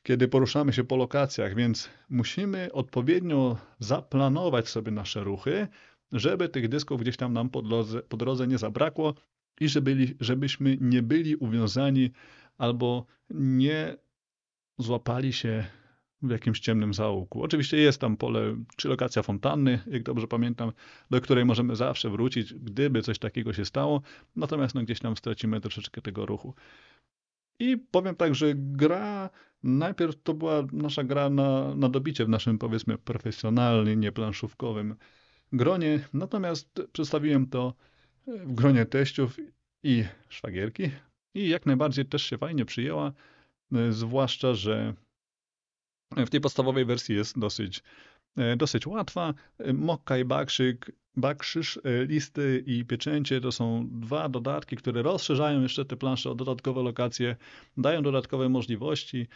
kiedy 0.04 0.28
poruszamy 0.28 0.74
się 0.74 0.84
po 0.84 0.96
lokacjach, 0.98 1.56
więc 1.56 1.90
musimy 2.10 2.74
odpowiednio 2.74 3.58
zaplanować 3.80 4.70
sobie 4.70 4.92
nasze 4.92 5.24
ruchy, 5.24 5.68
żeby 6.12 6.50
tych 6.50 6.70
dysków 6.70 7.02
gdzieś 7.02 7.18
tam 7.18 7.34
nam 7.34 7.50
po 7.50 7.62
drodze, 7.62 8.02
po 8.02 8.18
drodze 8.18 8.48
nie 8.48 8.58
zabrakło 8.58 9.14
i 9.60 9.70
żeby, 9.70 10.16
żebyśmy 10.20 10.78
nie 10.82 11.02
byli 11.04 11.36
uwiązani 11.36 12.12
albo 12.58 13.06
nie 13.30 13.98
złapali 14.78 15.34
się 15.34 15.66
w 16.22 16.32
jakimś 16.32 16.60
ciemnym 16.60 16.94
zaułku. 16.94 17.44
Oczywiście 17.44 17.78
jest 17.78 18.02
tam 18.02 18.18
pole, 18.18 18.56
czy 18.76 18.88
lokacja 18.88 19.24
fontanny, 19.24 19.80
jak 19.88 20.04
dobrze 20.04 20.28
pamiętam, 20.28 20.72
do 21.10 21.22
której 21.22 21.46
możemy 21.46 21.76
zawsze 21.76 22.10
wrócić, 22.10 22.54
gdyby 22.54 23.02
coś 23.02 23.20
takiego 23.20 23.54
się 23.54 23.66
stało, 23.66 24.02
natomiast 24.36 24.76
no, 24.76 24.84
gdzieś 24.84 25.00
tam 25.00 25.18
stracimy 25.18 25.62
troszeczkę 25.62 26.02
tego 26.02 26.26
ruchu. 26.26 26.54
I 27.60 27.78
powiem 27.78 28.16
tak, 28.16 28.36
że 28.36 28.54
gra 28.56 29.30
najpierw 29.64 30.24
to 30.24 30.34
była 30.34 30.64
nasza 30.72 31.04
gra 31.04 31.30
na, 31.30 31.76
na 31.76 31.90
dobicie 31.90 32.26
w 32.26 32.30
naszym 32.30 32.58
powiedzmy 32.58 32.98
profesjonalnym, 32.98 34.00
nieplanszówkowym 34.00 34.96
gronie, 35.54 36.00
natomiast 36.14 36.82
przedstawiłem 36.92 37.48
to 37.48 37.74
w 38.28 38.54
gronie 38.54 38.86
teściów 38.86 39.38
i 39.84 40.04
szwagierki 40.30 40.84
i 41.34 41.50
jak 41.50 41.66
najbardziej 41.66 42.06
też 42.06 42.24
się 42.24 42.38
fajnie 42.38 42.66
przyjęła, 42.66 43.14
zwłaszcza, 43.90 44.54
że 44.54 44.94
w 46.12 46.30
tej 46.30 46.42
podstawowej 46.42 46.86
wersji 46.86 47.16
jest 47.16 47.40
dosyć, 47.40 47.84
dosyć 48.58 48.88
łatwa. 48.88 49.34
Mokka 49.74 50.18
i 50.18 50.26
bakszyk, 50.26 50.92
bakszysz, 51.16 51.80
listy 52.08 52.64
i 52.66 52.86
pieczęcie 52.86 53.42
to 53.42 53.52
są 53.52 53.88
dwa 53.92 54.30
dodatki, 54.30 54.76
które 54.76 55.02
rozszerzają 55.02 55.62
jeszcze 55.62 55.86
te 55.86 55.98
plansze 55.98 56.32
o 56.32 56.36
dodatkowe 56.36 56.84
lokacje, 56.84 57.36
dają 57.78 58.02
dodatkowe 58.02 58.50
możliwości 58.50 59.28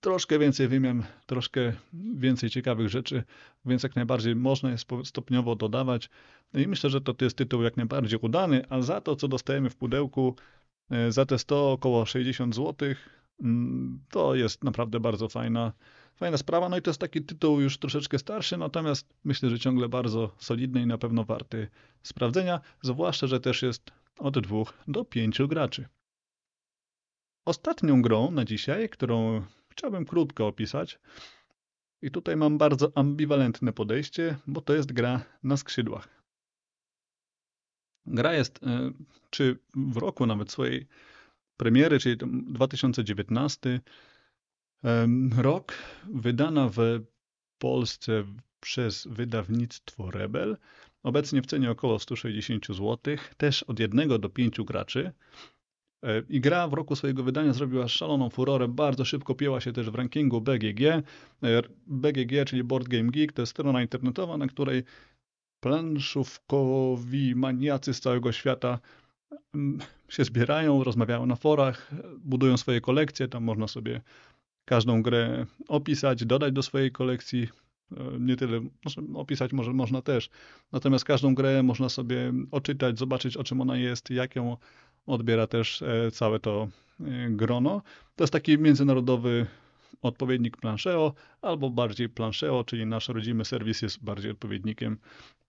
troszkę 0.00 0.38
więcej 0.38 0.68
wymian, 0.68 1.04
troszkę 1.26 1.72
więcej 2.14 2.50
ciekawych 2.50 2.88
rzeczy, 2.88 3.22
więc 3.64 3.82
jak 3.82 3.96
najbardziej 3.96 4.36
można 4.36 4.70
je 4.70 4.76
stopniowo 5.04 5.56
dodawać. 5.56 6.10
I 6.54 6.66
myślę, 6.68 6.90
że 6.90 7.00
to 7.00 7.14
jest 7.20 7.36
tytuł 7.36 7.62
jak 7.62 7.76
najbardziej 7.76 8.18
udany, 8.22 8.64
a 8.68 8.82
za 8.82 9.00
to, 9.00 9.16
co 9.16 9.28
dostajemy 9.28 9.70
w 9.70 9.76
pudełku, 9.76 10.36
e, 10.90 11.12
za 11.12 11.26
te 11.26 11.38
100 11.38 11.72
około 11.72 12.06
60 12.06 12.54
zł, 12.54 12.88
mm, 12.88 12.96
to 14.10 14.34
jest 14.34 14.64
naprawdę 14.64 15.00
bardzo 15.00 15.28
fajna, 15.28 15.72
fajna 16.16 16.36
sprawa. 16.36 16.68
No 16.68 16.76
i 16.76 16.82
to 16.82 16.90
jest 16.90 17.00
taki 17.00 17.22
tytuł 17.22 17.60
już 17.60 17.78
troszeczkę 17.78 18.18
starszy, 18.18 18.56
natomiast 18.56 19.14
myślę, 19.24 19.50
że 19.50 19.58
ciągle 19.58 19.88
bardzo 19.88 20.34
solidny 20.38 20.82
i 20.82 20.86
na 20.86 20.98
pewno 20.98 21.24
warty 21.24 21.68
sprawdzenia, 22.02 22.60
zwłaszcza, 22.82 23.26
że 23.26 23.40
też 23.40 23.62
jest 23.62 23.90
od 24.18 24.38
dwóch 24.38 24.72
do 24.88 25.04
pięciu 25.04 25.48
graczy. 25.48 25.88
Ostatnią 27.46 28.02
grą 28.02 28.30
na 28.30 28.44
dzisiaj, 28.44 28.88
którą 28.88 29.42
chciałbym 29.68 30.04
krótko 30.04 30.46
opisać. 30.46 30.98
I 32.02 32.10
tutaj 32.10 32.36
mam 32.36 32.58
bardzo 32.58 32.92
ambiwalentne 32.94 33.72
podejście, 33.72 34.36
bo 34.46 34.60
to 34.60 34.74
jest 34.74 34.92
gra 34.92 35.24
na 35.42 35.56
skrzydłach. 35.56 36.08
Gra 38.06 38.32
jest, 38.32 38.62
e, 38.62 38.90
czy 39.30 39.58
w 39.74 39.96
roku 39.96 40.26
nawet 40.26 40.50
swojej 40.50 40.86
premiery, 41.58 41.98
czyli 41.98 42.16
2019 42.46 43.80
rok, 45.38 45.74
wydana 46.14 46.68
w 46.68 46.78
Polsce 47.58 48.24
przez 48.60 49.08
wydawnictwo 49.10 50.10
Rebel, 50.10 50.56
obecnie 51.02 51.42
w 51.42 51.46
cenie 51.46 51.70
około 51.70 51.98
160 51.98 52.66
zł, 52.66 53.16
też 53.36 53.62
od 53.62 53.80
jednego 53.80 54.18
do 54.18 54.28
pięciu 54.28 54.64
graczy. 54.64 55.12
E, 56.02 56.22
I 56.28 56.40
gra 56.40 56.68
w 56.68 56.72
roku 56.72 56.96
swojego 56.96 57.22
wydania 57.22 57.52
zrobiła 57.52 57.88
szaloną 57.88 58.30
furorę, 58.30 58.68
bardzo 58.68 59.04
szybko 59.04 59.34
pięła 59.34 59.60
się 59.60 59.72
też 59.72 59.90
w 59.90 59.94
rankingu 59.94 60.40
BGG. 60.40 60.82
E, 60.82 61.02
BGG, 61.86 62.44
czyli 62.46 62.64
Board 62.64 62.88
Game 62.88 63.10
Geek, 63.10 63.32
to 63.32 63.42
jest 63.42 63.52
strona 63.52 63.82
internetowa, 63.82 64.36
na 64.36 64.46
której 64.46 64.82
planszówkowi 65.60 67.34
maniacy 67.34 67.94
z 67.94 68.00
całego 68.00 68.32
świata 68.32 68.78
się 70.08 70.24
zbierają, 70.24 70.84
rozmawiają 70.84 71.26
na 71.26 71.36
forach, 71.36 71.90
budują 72.18 72.56
swoje 72.56 72.80
kolekcje. 72.80 73.28
Tam 73.28 73.44
można 73.44 73.68
sobie 73.68 74.00
każdą 74.64 75.02
grę 75.02 75.46
opisać, 75.68 76.24
dodać 76.24 76.52
do 76.52 76.62
swojej 76.62 76.92
kolekcji. 76.92 77.48
E, 77.96 78.18
nie 78.20 78.36
tyle, 78.36 78.60
opisać 79.14 79.52
może 79.52 79.72
można 79.72 80.02
też. 80.02 80.30
Natomiast 80.72 81.04
każdą 81.04 81.34
grę 81.34 81.62
można 81.62 81.88
sobie 81.88 82.32
oczytać, 82.50 82.98
zobaczyć 82.98 83.36
o 83.36 83.44
czym 83.44 83.60
ona 83.60 83.76
jest, 83.76 84.10
jak 84.10 84.36
ją 84.36 84.56
odbiera 85.06 85.46
też 85.46 85.82
e, 85.82 86.10
całe 86.10 86.40
to 86.40 86.68
e, 87.00 87.04
grono. 87.30 87.82
To 88.16 88.24
jest 88.24 88.32
taki 88.32 88.58
międzynarodowy 88.58 89.46
odpowiednik 90.02 90.56
Plancheo, 90.56 91.14
albo 91.42 91.70
bardziej 91.70 92.08
Plancheo, 92.08 92.64
czyli 92.64 92.86
nasz 92.86 93.08
rodzimy 93.08 93.44
serwis 93.44 93.82
jest 93.82 94.04
bardziej 94.04 94.30
odpowiednikiem 94.30 94.98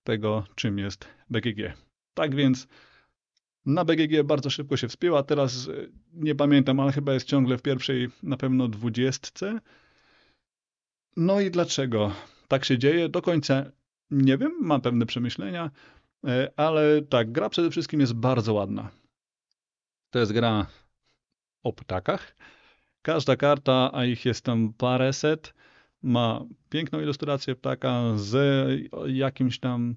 tego, 0.04 0.46
czym 0.56 0.78
jest 0.78 1.08
BGG. 1.30 1.74
Tak 2.14 2.36
więc 2.36 2.68
na 3.70 3.86
BGG 3.86 4.24
bardzo 4.24 4.50
szybko 4.50 4.78
się 4.78 4.88
wspięła. 4.88 5.24
Teraz 5.24 5.68
e, 5.68 5.72
nie 6.14 6.36
pamiętam, 6.36 6.80
ale 6.80 6.92
chyba 6.92 7.14
jest 7.14 7.28
ciągle 7.28 7.58
w 7.58 7.62
pierwszej 7.62 8.10
na 8.24 8.38
pewno 8.38 8.68
dwudziestce. 8.68 9.60
No 11.18 11.42
i 11.42 11.52
dlaczego 11.52 12.12
tak 12.48 12.66
się 12.66 12.78
dzieje? 12.78 13.10
Do 13.10 13.22
końca 13.22 13.66
nie 14.12 14.38
wiem, 14.38 14.52
mam 14.62 14.82
pewne 14.82 15.06
przemyślenia, 15.06 15.72
ale 16.56 17.02
tak, 17.02 17.32
gra 17.32 17.50
przede 17.50 17.72
wszystkim 17.72 18.00
jest 18.00 18.14
bardzo 18.14 18.54
ładna. 18.54 18.90
To 20.10 20.20
jest 20.20 20.32
gra 20.32 20.68
o 21.64 21.74
ptakach. 21.74 22.36
Każda 23.02 23.36
karta, 23.36 23.90
a 23.94 24.06
ich 24.06 24.26
jest 24.26 24.46
tam 24.46 24.74
paręset, 24.74 25.54
ma 26.02 26.46
piękną 26.70 27.02
ilustrację 27.02 27.56
ptaka 27.56 28.02
z 28.16 28.38
jakimś 29.08 29.60
tam 29.60 29.96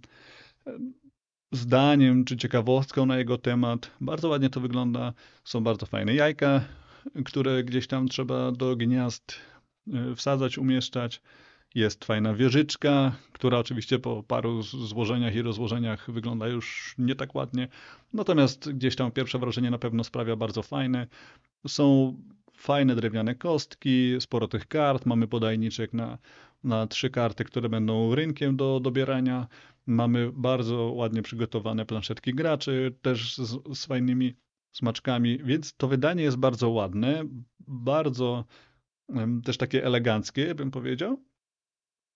zdaniem 1.53 2.25
czy 2.25 2.37
ciekawostką 2.37 3.07
na 3.07 3.19
jego 3.19 3.39
temat. 3.39 3.91
Bardzo 4.01 4.29
ładnie 4.29 4.51
to 4.51 4.61
wygląda. 4.61 5.13
Są 5.45 5.65
bardzo 5.65 5.87
fajne 5.87 6.15
jajka, 6.15 6.65
które 7.25 7.65
gdzieś 7.65 7.87
tam 7.87 8.09
trzeba 8.09 8.53
do 8.53 8.77
gniazd 8.77 9.35
e, 9.93 10.15
wsadzać, 10.15 10.59
umieszczać. 10.59 11.23
Jest 11.75 12.05
fajna 12.05 12.35
wieżyczka, 12.35 13.17
która 13.33 13.59
oczywiście 13.59 13.99
po 13.99 14.23
paru 14.23 14.63
złożeniach 14.63 15.35
i 15.35 15.43
rozłożeniach 15.43 16.11
wygląda 16.11 16.49
już 16.49 16.95
nie 16.99 17.15
tak 17.15 17.35
ładnie. 17.35 17.69
Natomiast 18.13 18.73
gdzieś 18.73 18.97
tam 18.97 19.11
pierwsze 19.11 19.39
wrażenie 19.39 19.71
na 19.71 19.79
pewno 19.79 20.05
sprawia 20.05 20.37
bardzo 20.37 20.63
fajne. 20.63 21.07
Są 21.69 22.17
fajne 22.57 22.95
drewniane 22.97 23.35
kostki, 23.35 24.17
sporo 24.21 24.49
tych 24.49 24.69
kart. 24.69 25.07
Mamy 25.07 25.29
podajniczek 25.29 25.93
na, 25.93 26.19
na 26.65 26.87
trzy 26.87 27.11
karty, 27.11 27.45
które 27.45 27.69
będą 27.69 28.15
rynkiem 28.15 28.57
do 28.57 28.81
dobierania. 28.81 29.47
Mamy 29.87 30.33
bardzo 30.33 30.77
ładnie 30.77 31.23
przygotowane 31.23 31.87
planszetki 31.87 32.35
graczy, 32.35 32.95
też 33.03 33.37
z, 33.37 33.79
z 33.79 33.87
fajnymi 33.87 34.35
smaczkami, 34.73 35.39
więc 35.45 35.75
to 35.77 35.89
wydanie 35.89 36.23
jest 36.23 36.37
bardzo 36.37 36.71
ładne, 36.71 37.25
bardzo 37.61 38.45
też 39.45 39.57
takie 39.57 39.85
eleganckie, 39.85 40.55
bym 40.55 40.71
powiedział. 40.71 41.23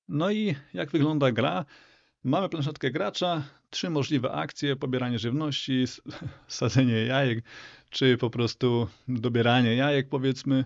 No 0.09 0.31
i 0.31 0.55
jak 0.75 0.91
wygląda 0.91 1.33
gra? 1.33 1.65
Mamy 2.25 2.49
planszetkę 2.49 2.91
gracza, 2.91 3.43
trzy 3.71 3.91
możliwe 3.91 4.33
akcje: 4.33 4.77
pobieranie 4.77 5.19
żywności, 5.19 5.85
sadzenie 6.49 6.95
jajek, 6.95 7.45
czy 7.91 8.17
po 8.17 8.31
prostu 8.31 8.89
dobieranie 9.09 9.75
jajek, 9.75 10.09
powiedzmy, 10.09 10.65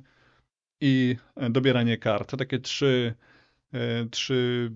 i 0.81 1.16
e, 1.37 1.51
dobieranie 1.51 1.99
kart. 1.99 2.37
Takie 2.38 2.59
trzy, 2.59 3.14
trzy 4.11 4.72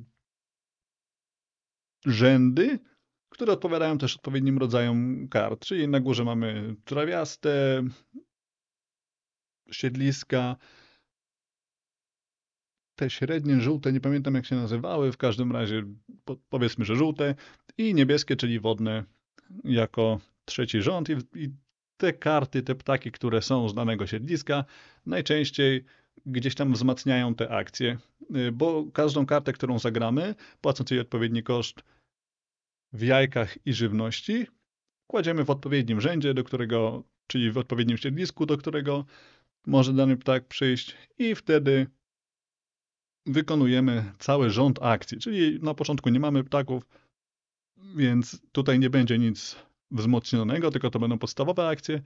rzędy, 2.07 2.78
które 3.28 3.52
odpowiadają 3.52 3.98
też 3.98 4.16
odpowiednim 4.16 4.59
rodzajom 4.59 5.28
kart. 5.28 5.64
Czyli 5.64 5.88
na 5.88 6.00
górze 6.00 6.24
mamy 6.24 6.76
trawiaste, 6.85 7.83
siedliska, 9.70 10.57
te 12.96 13.11
średnie 13.11 13.61
żółte, 13.61 13.92
nie 13.92 14.00
pamiętam 14.00 14.35
jak 14.35 14.46
się 14.46 14.57
nazywały, 14.57 15.12
w 15.12 15.16
każdym 15.16 15.52
razie 15.52 15.83
powiedzmy, 16.48 16.85
że 16.85 16.96
żółte 16.96 17.35
i 17.78 17.94
niebieskie, 17.94 18.37
czyli 18.37 18.61
wodne 18.61 19.04
jako 19.64 20.20
trzeci 20.44 20.83
rząd 20.83 21.09
i, 21.09 21.12
i 21.35 21.50
te 21.96 22.12
karty, 22.12 22.62
te 22.62 22.74
ptaki, 22.74 23.12
które 23.12 23.42
są 23.42 23.68
z 23.68 23.74
danego 23.74 24.07
siedliska, 24.07 24.64
najczęściej 25.07 25.85
gdzieś 26.27 26.55
tam 26.55 26.72
wzmacniają 26.72 27.35
te 27.35 27.50
akcje, 27.50 27.98
y, 28.37 28.53
bo 28.53 28.85
każdą 28.92 29.27
kartę, 29.27 29.53
którą 29.53 29.79
zagramy, 29.79 30.35
płacąc 30.61 30.90
jej 30.90 31.00
odpowiedni 31.00 31.42
koszt 31.42 31.83
w 32.92 33.03
jajkach 33.03 33.66
i 33.66 33.72
żywności, 33.72 34.46
kładziemy 35.07 35.44
w 35.44 35.50
odpowiednim 35.50 36.00
rzędzie, 36.00 36.35
do 36.35 36.44
którego, 36.44 37.05
czyli 37.27 37.50
w 37.50 37.59
odpowiednim 37.59 37.98
siedlisku, 37.98 38.46
do 38.46 38.59
którego 38.59 39.05
może 39.66 39.92
dany 39.92 40.16
ptak 40.16 40.48
przyjść 40.48 40.96
i 41.18 41.35
wtedy 41.35 41.87
wykonujemy 43.27 44.12
cały 44.18 44.50
rząd 44.50 44.83
akcji, 44.83 45.18
czyli 45.18 45.61
na 45.62 45.74
początku 45.74 46.11
nie 46.11 46.20
mamy 46.20 46.44
ptaków, 46.44 46.87
więc 47.96 48.40
tutaj 48.53 48.79
nie 48.79 48.90
będzie 48.90 49.18
nic 49.18 49.57
wzmocnionego, 49.90 50.70
tylko 50.70 50.90
to 50.90 50.98
będą 50.98 51.18
podstawowe 51.18 51.68
akcje. 51.68 52.03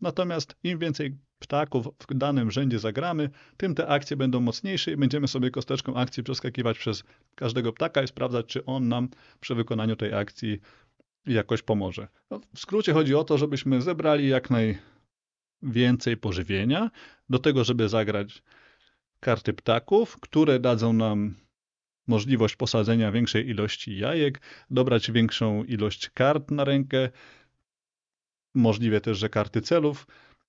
Natomiast 0.00 0.56
im 0.62 0.78
więcej 0.78 1.18
ptaków 1.38 1.88
w 1.98 2.14
danym 2.14 2.50
rzędzie 2.50 2.78
zagramy, 2.78 3.30
tym 3.56 3.74
te 3.74 3.86
akcje 3.88 4.16
będą 4.16 4.40
mocniejsze 4.40 4.92
i 4.92 4.96
będziemy 4.96 5.28
sobie 5.28 5.50
kosteczką 5.50 5.96
akcji 5.96 6.22
przeskakiwać 6.22 6.78
przez 6.78 7.04
każdego 7.34 7.72
ptaka 7.72 8.02
i 8.02 8.08
sprawdzać, 8.08 8.46
czy 8.46 8.64
on 8.64 8.88
nam 8.88 9.08
przy 9.40 9.54
wykonaniu 9.54 9.96
tej 9.96 10.14
akcji 10.14 10.60
jakoś 11.26 11.62
pomoże. 11.62 12.08
No, 12.30 12.40
w 12.54 12.58
skrócie 12.58 12.92
chodzi 12.92 13.14
o 13.14 13.24
to, 13.24 13.38
żebyśmy 13.38 13.82
zebrali 13.82 14.28
jak 14.28 14.48
najwięcej 14.50 16.16
pożywienia 16.16 16.90
do 17.30 17.38
tego, 17.38 17.64
żeby 17.64 17.88
zagrać 17.88 18.42
karty 19.20 19.52
ptaków, 19.52 20.20
które 20.20 20.60
dadzą 20.60 20.92
nam 20.92 21.34
możliwość 22.06 22.56
posadzenia 22.56 23.12
większej 23.12 23.48
ilości 23.48 23.98
jajek, 23.98 24.40
dobrać 24.70 25.10
większą 25.10 25.64
ilość 25.64 26.10
kart 26.10 26.50
na 26.50 26.64
rękę, 26.64 27.10
możliwe 28.54 29.00
też, 29.00 29.18
że 29.18 29.28
karty 29.28 29.60
celów 29.60 30.06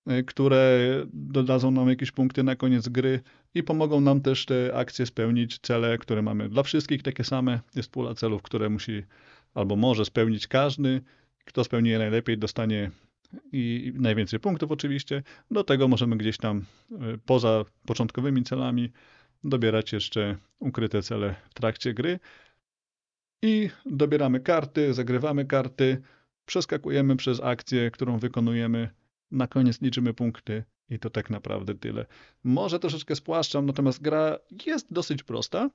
e, 0.08 0.24
które 0.24 0.80
dodadzą 1.14 1.72
nam 1.72 1.90
jakieś 1.90 2.12
punkty 2.12 2.44
na 2.44 2.56
koniec 2.56 2.90
gry 2.90 3.22
i 3.56 3.64
pomogą 3.64 4.02
nam 4.02 4.22
też 4.22 4.46
te 4.46 4.76
akcje 4.76 5.06
spełnić, 5.06 5.60
cele, 5.60 5.98
które 5.98 6.22
mamy 6.22 6.50
dla 6.50 6.64
wszystkich 6.64 7.04
takie 7.04 7.24
same. 7.24 7.60
Jest 7.76 7.92
pula 7.92 8.16
celów, 8.16 8.42
które 8.42 8.70
musi 8.70 9.04
albo 9.54 9.76
może 9.76 10.06
spełnić 10.06 10.48
każdy. 10.48 11.02
Kto 11.46 11.64
spełni 11.64 11.90
je 11.90 12.00
najlepiej, 12.00 12.38
dostanie 12.38 12.92
i 13.52 13.94
najwięcej 13.96 14.40
punktów 14.40 14.72
oczywiście. 14.72 15.24
Do 15.52 15.64
tego 15.64 15.88
możemy 15.88 16.18
gdzieś 16.18 16.38
tam 16.38 16.66
e, 16.92 16.96
poza 17.26 17.66
początkowymi 17.86 18.44
celami 18.44 18.92
dobierać 19.44 19.94
jeszcze 19.94 20.38
ukryte 20.60 21.02
cele 21.02 21.36
w 21.50 21.54
trakcie 21.54 21.94
gry. 21.94 22.20
I 23.42 23.70
dobieramy 23.86 24.40
karty, 24.40 24.94
zagrywamy 24.94 25.46
karty, 25.46 26.02
przeskakujemy 26.52 27.16
przez 27.16 27.40
akcję, 27.40 27.92
którą 27.92 28.20
wykonujemy. 28.20 28.90
Na 29.32 29.48
koniec 29.48 29.82
liczymy 29.82 30.14
punkty 30.14 30.64
i 30.90 31.00
to 31.00 31.10
tak 31.10 31.30
naprawdę 31.30 31.76
tyle. 31.76 32.06
Może 32.44 32.80
troszeczkę 32.80 33.16
spłaszczam, 33.16 33.66
natomiast 33.66 34.02
gra 34.02 34.38
jest 34.66 34.94
dosyć 34.94 35.24
prosta. 35.24 35.70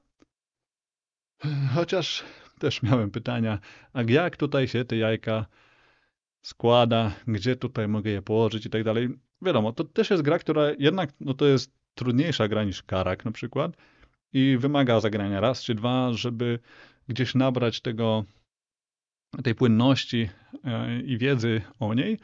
Chociaż 1.74 2.24
też 2.58 2.82
miałem 2.82 3.10
pytania, 3.10 3.58
a 3.92 4.02
jak 4.02 4.36
tutaj 4.36 4.68
się 4.68 4.84
te 4.84 4.96
jajka 4.96 5.46
składa, 6.42 7.12
gdzie 7.28 7.56
tutaj 7.56 7.88
mogę 7.88 8.10
je 8.10 8.22
położyć 8.22 8.66
i 8.66 8.70
tak 8.70 8.84
dalej. 8.84 9.08
Wiadomo, 9.42 9.72
to 9.72 9.84
też 9.84 10.10
jest 10.10 10.22
gra, 10.22 10.38
która 10.38 10.62
jednak 10.78 11.10
no 11.20 11.34
to 11.34 11.46
jest 11.46 11.72
trudniejsza 11.94 12.48
gra 12.48 12.64
niż 12.64 12.82
Karak 12.82 13.24
na 13.24 13.30
przykład 13.30 13.76
i 14.32 14.56
wymaga 14.60 15.00
zagrania 15.00 15.40
raz 15.40 15.62
czy 15.62 15.74
dwa, 15.74 16.12
żeby 16.12 16.58
gdzieś 17.08 17.34
nabrać 17.34 17.80
tego, 17.80 18.24
tej 19.44 19.54
płynności 19.54 20.28
e, 20.64 21.00
i 21.00 21.18
wiedzy 21.18 21.62
o 21.80 21.94
niej. 21.94 22.18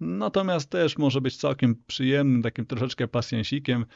Natomiast 0.00 0.70
też 0.70 0.98
może 0.98 1.20
być 1.20 1.36
całkiem 1.36 1.82
przyjemnym, 1.86 2.42
takim 2.42 2.66
troszeczkę 2.66 3.08
pasjansikiem. 3.08 3.86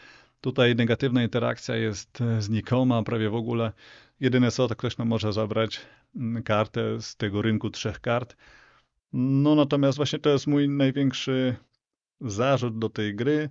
Tutaj 0.41 0.75
negatywna 0.75 1.23
interakcja 1.23 1.77
jest 1.77 2.21
e, 2.21 2.43
znikoma, 2.43 3.03
prawie 3.03 3.31
w 3.31 3.35
ogóle. 3.35 3.73
Jedyne 4.21 4.51
co, 4.51 4.69
to 4.69 4.77
ktoś 4.77 4.99
nam 4.99 5.09
może 5.09 5.33
zabrać 5.33 5.81
mm, 6.17 6.43
kartę 6.43 7.03
z 7.03 7.17
tego 7.17 7.43
rynku 7.43 7.71
trzech 7.71 8.01
kart. 8.01 8.37
No 9.13 9.55
natomiast 9.55 9.97
właśnie 9.97 10.19
to 10.19 10.31
jest 10.31 10.47
mój 10.47 10.69
największy 10.69 11.57
zarzut 12.21 12.79
do 12.79 12.91
tej 12.91 13.15
gry, 13.15 13.51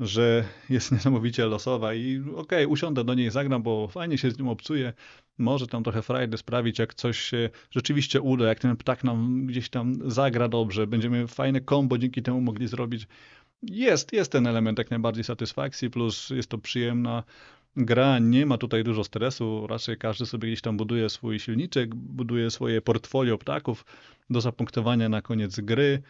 że 0.00 0.44
jest 0.70 0.92
niesamowicie 0.92 1.46
losowa 1.46 1.94
i 1.94 2.20
okej, 2.20 2.36
okay, 2.36 2.68
usiądę 2.68 3.04
do 3.04 3.14
niej, 3.14 3.30
zagram, 3.30 3.62
bo 3.62 3.88
fajnie 3.88 4.18
się 4.18 4.30
z 4.30 4.38
nią 4.38 4.50
obcuje, 4.50 4.92
może 5.38 5.66
tam 5.66 5.84
trochę 5.84 6.02
frajdy 6.02 6.38
sprawić, 6.38 6.78
jak 6.78 6.94
coś 6.94 7.18
się 7.20 7.50
rzeczywiście 7.70 8.20
uda, 8.20 8.46
jak 8.46 8.58
ten 8.58 8.76
ptak 8.76 9.04
nam 9.04 9.46
gdzieś 9.46 9.68
tam 9.68 10.10
zagra 10.10 10.48
dobrze, 10.48 10.86
będziemy 10.86 11.26
fajne 11.26 11.60
kombo 11.60 11.98
dzięki 11.98 12.22
temu 12.22 12.40
mogli 12.40 12.66
zrobić. 12.66 13.06
Jest, 13.62 14.12
jest 14.12 14.32
ten 14.32 14.46
element 14.46 14.78
jak 14.78 14.90
najbardziej 14.90 15.24
satysfakcji, 15.24 15.90
plus 15.90 16.30
jest 16.30 16.48
to 16.48 16.58
przyjemna 16.58 17.22
gra, 17.76 18.18
nie 18.18 18.46
ma 18.46 18.58
tutaj 18.58 18.84
dużo 18.84 19.04
stresu, 19.04 19.66
raczej 19.66 19.96
każdy 19.96 20.26
sobie 20.26 20.48
gdzieś 20.48 20.60
tam 20.60 20.76
buduje 20.76 21.10
swój 21.10 21.38
silniczek, 21.38 21.94
buduje 21.94 22.50
swoje 22.50 22.82
portfolio 22.82 23.38
ptaków 23.38 23.84
do 24.30 24.40
zapunktowania 24.40 25.08
na 25.08 25.22
koniec 25.22 25.60
gry. 25.60 26.02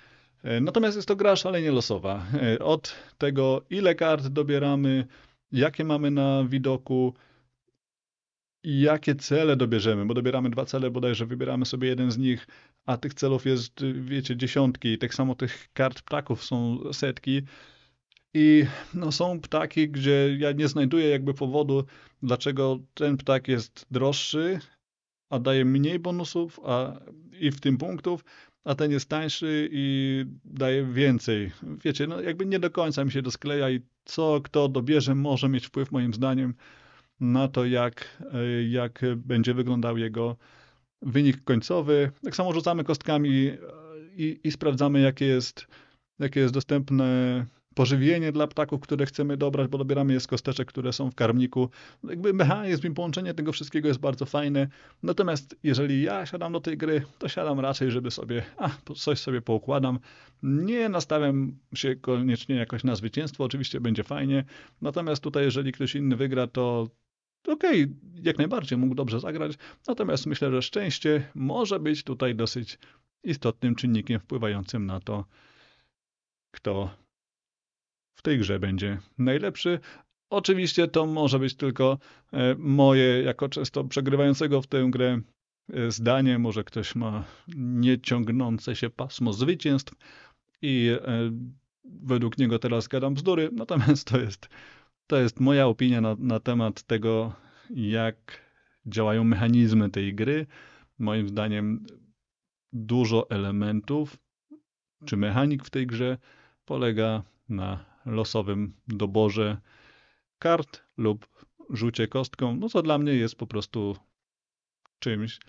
E, 0.42 0.60
natomiast 0.60 0.96
jest 0.96 1.08
to 1.08 1.16
gra 1.16 1.36
szalenie 1.36 1.70
losowa. 1.70 2.26
E, 2.42 2.58
od 2.58 2.94
tego, 3.18 3.62
ile 3.70 3.94
kart 3.94 4.26
dobieramy, 4.26 5.06
jakie 5.52 5.84
mamy 5.84 6.10
na 6.10 6.44
widoku, 6.44 7.14
i 8.62 8.80
jakie 8.80 9.14
cele 9.14 9.56
dobierzemy, 9.56 10.06
bo 10.06 10.14
dobieramy 10.14 10.50
dwa 10.50 10.64
cele, 10.64 10.90
bodajże 10.90 11.26
wybieramy 11.26 11.66
sobie 11.66 11.88
jeden 11.88 12.10
z 12.10 12.18
nich, 12.18 12.46
a 12.86 12.96
tych 12.96 13.14
celów 13.14 13.46
jest, 13.46 13.84
wiecie, 14.00 14.36
dziesiątki, 14.36 14.98
tak 14.98 15.14
samo 15.14 15.34
tych 15.34 15.68
kart 15.72 16.02
ptaków 16.02 16.44
są 16.44 16.78
setki. 16.92 17.42
I 18.34 18.64
no, 18.94 19.12
są 19.12 19.40
ptaki, 19.40 19.88
gdzie 19.88 20.36
ja 20.38 20.52
nie 20.52 20.68
znajduję 20.68 21.08
jakby 21.08 21.34
powodu, 21.34 21.84
dlaczego 22.22 22.78
ten 22.94 23.16
ptak 23.16 23.48
jest 23.48 23.86
droższy, 23.90 24.58
a 25.30 25.38
daje 25.38 25.64
mniej 25.64 25.98
bonusów 25.98 26.60
a, 26.64 27.00
i 27.40 27.50
w 27.50 27.60
tym 27.60 27.78
punktów, 27.78 28.24
a 28.64 28.74
ten 28.74 28.90
jest 28.90 29.08
tańszy 29.08 29.68
i 29.72 30.24
daje 30.44 30.84
więcej. 30.84 31.52
Wiecie, 31.84 32.06
no 32.06 32.20
jakby 32.20 32.46
nie 32.46 32.58
do 32.58 32.70
końca 32.70 33.04
mi 33.04 33.12
się 33.12 33.22
to 33.22 33.30
skleja 33.30 33.70
i 33.70 33.80
co 34.04 34.40
kto 34.44 34.68
dobierze 34.68 35.14
może 35.14 35.48
mieć 35.48 35.66
wpływ 35.66 35.92
moim 35.92 36.14
zdaniem 36.14 36.54
na 37.20 37.48
to, 37.48 37.64
jak, 37.64 38.22
jak 38.68 39.00
będzie 39.16 39.54
wyglądał 39.54 39.98
jego 39.98 40.36
wynik 41.02 41.44
końcowy. 41.44 42.10
Tak 42.24 42.36
samo 42.36 42.52
rzucamy 42.52 42.84
kostkami 42.84 43.50
i, 44.16 44.40
i 44.44 44.52
sprawdzamy, 44.52 45.00
jakie 45.00 45.24
jest, 45.24 45.66
jakie 46.18 46.40
jest 46.40 46.54
dostępne 46.54 47.46
pożywienie 47.74 48.32
dla 48.32 48.46
ptaków, 48.46 48.80
które 48.80 49.06
chcemy 49.06 49.36
dobrać, 49.36 49.68
bo 49.68 49.78
dobieramy 49.78 50.12
je 50.12 50.20
z 50.20 50.26
kosteczek, 50.26 50.68
które 50.68 50.92
są 50.92 51.10
w 51.10 51.14
karmniku. 51.14 51.68
Jakby 52.04 52.32
mechanizm 52.32 52.86
i 52.86 52.90
połączenie 52.90 53.34
tego 53.34 53.52
wszystkiego 53.52 53.88
jest 53.88 54.00
bardzo 54.00 54.26
fajne. 54.26 54.68
Natomiast 55.02 55.56
jeżeli 55.62 56.02
ja 56.02 56.26
siadam 56.26 56.52
do 56.52 56.60
tej 56.60 56.76
gry, 56.76 57.02
to 57.18 57.28
siadam 57.28 57.60
raczej, 57.60 57.90
żeby 57.90 58.10
sobie, 58.10 58.42
a, 58.56 58.70
coś 58.96 59.18
sobie 59.18 59.42
poukładam. 59.42 59.98
Nie 60.42 60.88
nastawiam 60.88 61.58
się 61.74 61.96
koniecznie 61.96 62.56
jakoś 62.56 62.84
na 62.84 62.94
zwycięstwo, 62.94 63.44
oczywiście 63.44 63.80
będzie 63.80 64.04
fajnie. 64.04 64.44
Natomiast 64.82 65.22
tutaj, 65.22 65.44
jeżeli 65.44 65.72
ktoś 65.72 65.94
inny 65.94 66.16
wygra, 66.16 66.46
to 66.46 66.88
okej, 67.46 67.82
okay, 67.84 67.94
jak 68.22 68.38
najbardziej 68.38 68.78
mógł 68.78 68.94
dobrze 68.94 69.20
zagrać. 69.20 69.52
Natomiast 69.88 70.26
myślę, 70.26 70.50
że 70.50 70.62
szczęście 70.62 71.30
może 71.34 71.80
być 71.80 72.04
tutaj 72.04 72.34
dosyć 72.34 72.78
istotnym 73.24 73.74
czynnikiem 73.74 74.20
wpływającym 74.20 74.86
na 74.86 75.00
to, 75.00 75.24
kto 76.54 76.90
w 78.14 78.22
tej 78.22 78.38
grze 78.38 78.58
będzie 78.58 78.98
najlepszy. 79.18 79.80
Oczywiście 80.30 80.88
to 80.88 81.06
może 81.06 81.38
być 81.38 81.54
tylko 81.54 81.98
e, 82.32 82.54
moje, 82.58 83.22
jako 83.22 83.48
często 83.48 83.84
przegrywającego 83.84 84.62
w 84.62 84.66
tę 84.66 84.88
grę, 84.90 85.20
e, 85.72 85.90
zdanie. 85.90 86.38
Może 86.38 86.64
ktoś 86.64 86.94
ma 86.94 87.24
nieciągnące 87.56 88.76
się 88.76 88.90
pasmo 88.90 89.32
zwycięstw 89.32 89.94
i 90.62 90.90
e, 91.02 91.30
według 91.84 92.38
niego 92.38 92.58
teraz 92.58 92.88
gadam 92.88 93.14
bzdury. 93.14 93.50
Natomiast 93.52 94.08
to 94.08 94.18
jest, 94.20 94.48
to 95.08 95.16
jest 95.16 95.40
moja 95.40 95.66
opinia 95.66 96.00
na, 96.00 96.16
na 96.18 96.40
temat 96.40 96.82
tego, 96.82 97.32
jak 97.70 98.16
działają 98.86 99.24
mechanizmy 99.24 99.90
tej 99.90 100.14
gry. 100.14 100.46
Moim 100.98 101.28
zdaniem 101.28 101.86
dużo 102.72 103.30
elementów 103.30 104.16
czy 105.04 105.16
mechanik 105.16 105.64
w 105.64 105.70
tej 105.70 105.86
grze 105.86 106.18
polega 106.64 107.22
na 107.48 107.84
losowym 108.06 108.74
doborze 108.88 109.58
kart 110.38 110.82
lub 110.96 111.28
rzucie 111.70 112.08
kostką, 112.08 112.56
no 112.56 112.68
co 112.68 112.82
dla 112.82 112.98
mnie 112.98 113.12
jest 113.12 113.36
po 113.36 113.46
prostu 113.46 113.96
czymś, 114.98 115.40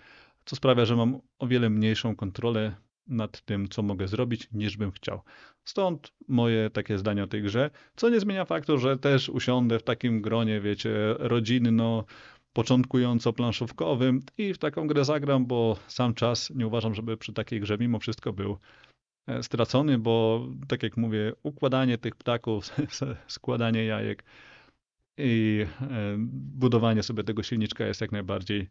co 0.44 0.56
sprawia, 0.56 0.84
że 0.84 0.96
mam 0.96 1.20
o 1.38 1.46
wiele 1.46 1.70
mniejszą 1.70 2.16
kontrolę 2.16 2.74
nad 3.10 3.40
tym, 3.40 3.68
co 3.68 3.82
mogę 3.82 4.08
zrobić, 4.08 4.48
niż 4.52 4.76
bym 4.76 4.92
chciał. 4.92 5.20
Stąd 5.64 6.12
moje 6.28 6.70
takie 6.70 6.98
zdanie 6.98 7.24
o 7.24 7.26
tej 7.26 7.42
grze, 7.42 7.70
co 7.96 8.08
nie 8.08 8.20
zmienia 8.20 8.44
faktu, 8.44 8.78
że 8.78 8.98
też 8.98 9.28
usiądę 9.28 9.78
w 9.78 9.82
takim 9.82 10.22
gronie, 10.22 10.60
wiecie, 10.60 10.90
rodzinno, 11.18 12.04
początkująco-planszówkowym 12.52 14.20
i 14.38 14.54
w 14.54 14.58
taką 14.58 14.86
grę 14.86 15.04
zagram, 15.04 15.46
bo 15.46 15.76
sam 15.86 16.14
czas 16.14 16.50
nie 16.50 16.66
uważam, 16.66 16.94
żeby 16.94 17.16
przy 17.16 17.32
takiej 17.32 17.60
grze 17.60 17.76
mimo 17.78 17.98
wszystko 17.98 18.32
był 18.32 18.58
E, 19.30 19.42
stracony, 19.42 19.98
bo 19.98 20.46
tak 20.68 20.82
jak 20.82 20.96
mówię, 20.96 21.32
układanie 21.42 21.98
tych 21.98 22.16
ptaków, 22.16 22.70
składanie 23.26 23.84
jajek 23.84 24.24
i 25.18 25.66
e, 25.80 26.16
budowanie 26.28 27.02
sobie 27.02 27.24
tego 27.24 27.42
silniczka 27.42 27.86
jest 27.86 28.00
jak 28.00 28.12
najbardziej 28.12 28.68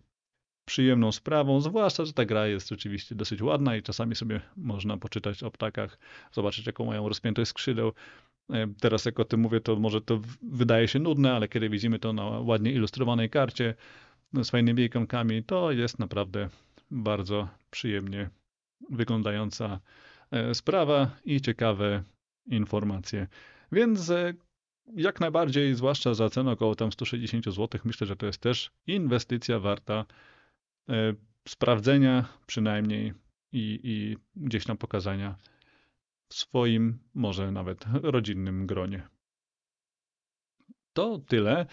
przyjemną 0.70 1.12
sprawą, 1.12 1.62
zwłaszcza, 1.62 2.06
że 2.06 2.14
ta 2.14 2.26
gra 2.26 2.48
jest 2.48 2.70
rzeczywiście 2.70 3.16
dosyć 3.16 3.42
ładna 3.42 3.76
i 3.76 3.82
czasami 3.84 4.16
sobie 4.16 4.42
można 4.58 4.98
poczytać 4.98 5.44
o 5.44 5.52
ptakach, 5.52 6.00
zobaczyć 6.32 6.66
jaką 6.66 6.86
mają 6.86 7.10
rozpiętość 7.10 7.50
skrzydeł. 7.50 7.92
E, 8.54 8.68
teraz 8.82 9.06
jak 9.06 9.20
o 9.20 9.26
tym 9.26 9.40
mówię, 9.40 9.60
to 9.62 9.76
może 9.76 10.02
to 10.02 10.22
wydaje 10.42 10.88
się 10.88 11.00
nudne, 11.00 11.34
ale 11.34 11.48
kiedy 11.48 11.70
widzimy 11.70 12.00
to 12.00 12.14
na 12.14 12.24
ładnie 12.24 12.72
ilustrowanej 12.72 13.30
karcie 13.30 13.76
z 14.34 14.50
fajnymi 14.50 14.84
ikonkami, 14.84 15.44
to 15.44 15.72
jest 15.72 16.00
naprawdę 16.00 16.50
bardzo 16.92 17.48
przyjemnie 17.72 18.30
wyglądająca 18.90 19.80
E, 20.32 20.56
sprawa 20.56 21.12
i 21.26 21.42
ciekawe 21.42 22.04
informacje. 22.46 23.28
Więc 23.72 24.10
e, 24.10 24.34
jak 24.96 25.20
najbardziej, 25.20 25.76
zwłaszcza 25.76 26.14
za 26.14 26.30
cenę 26.30 26.52
około 26.52 26.76
tam 26.76 26.92
160 26.92 27.46
zł, 27.46 27.82
myślę, 27.84 28.08
że 28.08 28.16
to 28.16 28.26
jest 28.26 28.42
też 28.42 28.72
inwestycja 28.88 29.60
warta 29.60 30.06
sprawdzenia 31.48 32.26
przynajmniej 32.48 33.14
i, 33.52 33.80
i 33.84 34.18
gdzieś 34.36 34.66
tam 34.66 34.78
pokazania 34.78 35.36
w 36.30 36.34
swoim, 36.34 37.00
może 37.14 37.52
nawet 37.52 37.86
rodzinnym 38.04 38.68
gronie. 38.68 39.08
To 40.94 41.20
tyle. 41.28 41.66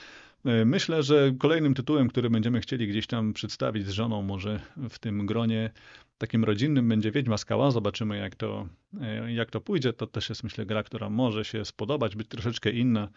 E, 0.44 0.64
myślę, 0.64 1.02
że 1.02 1.32
kolejnym 1.38 1.74
tytułem, 1.74 2.08
który 2.08 2.30
będziemy 2.30 2.60
chcieli 2.60 2.88
gdzieś 2.88 3.06
tam 3.06 3.32
przedstawić 3.32 3.86
z 3.86 3.90
żoną, 3.90 4.22
może 4.22 4.60
w 4.90 4.98
tym 4.98 5.26
gronie 5.26 5.70
takim 6.18 6.44
rodzinnym, 6.44 6.88
będzie 6.88 7.10
Wiedźma 7.10 7.36
Skała. 7.36 7.70
Zobaczymy, 7.70 8.18
jak 8.18 8.34
to, 8.34 8.68
e, 9.00 9.32
jak 9.32 9.50
to 9.50 9.60
pójdzie. 9.60 9.92
To 9.92 10.06
też 10.06 10.28
jest, 10.28 10.44
myślę, 10.44 10.66
gra, 10.66 10.82
która 10.82 11.10
może 11.10 11.44
się 11.44 11.64
spodobać, 11.64 12.16
być 12.16 12.28
troszeczkę 12.28 12.70
inna 12.70 13.08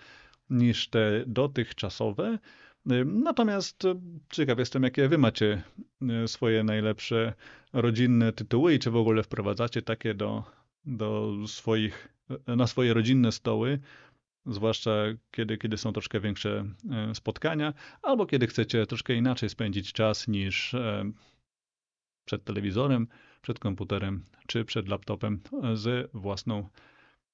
niż 0.49 0.87
te 0.89 1.23
dotychczasowe. 1.27 2.39
E, 2.86 3.05
natomiast 3.05 3.84
ciekaw 4.30 4.59
jestem, 4.59 4.84
jakie 4.84 5.07
wy 5.07 5.17
macie 5.17 5.63
swoje 6.27 6.63
najlepsze 6.63 7.34
rodzinne 7.73 8.34
tytuły 8.34 8.73
i 8.73 8.80
czy 8.80 8.91
w 8.91 8.95
ogóle 8.95 9.23
wprowadzacie 9.23 9.82
takie 9.82 10.13
do, 10.13 10.43
do 10.86 11.34
swoich, 11.47 12.13
na 12.47 12.67
swoje 12.67 12.93
rodzinne 12.93 13.32
stoły 13.32 13.80
zwłaszcza 14.45 14.91
kiedy, 15.32 15.57
kiedy 15.57 15.77
są 15.77 15.93
troszkę 15.93 16.19
większe 16.19 16.65
spotkania, 17.13 17.73
albo 18.01 18.25
kiedy 18.25 18.47
chcecie 18.47 18.86
troszkę 18.86 19.13
inaczej 19.13 19.49
spędzić 19.49 19.93
czas 19.93 20.27
niż 20.27 20.75
przed 22.25 22.43
telewizorem, 22.43 23.07
przed 23.41 23.59
komputerem 23.59 24.25
czy 24.47 24.65
przed 24.65 24.88
laptopem 24.88 25.39
z 25.73 26.11
własną 26.13 26.69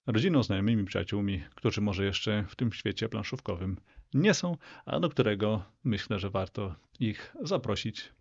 rodziną, 0.07 0.43
znajomymi, 0.43 0.85
przyjaciółmi, 0.85 1.43
którzy 1.55 1.81
może 1.81 2.05
jeszcze 2.05 2.45
w 2.49 2.55
tym 2.55 2.73
świecie 2.73 3.09
planszówkowym 3.09 3.77
nie 4.15 4.33
są, 4.33 4.57
a 4.85 4.99
do 4.99 5.09
którego 5.09 5.63
myślę, 5.83 6.19
że 6.19 6.29
warto 6.29 6.75
ich 6.99 7.35
zaprosić, 7.41 8.13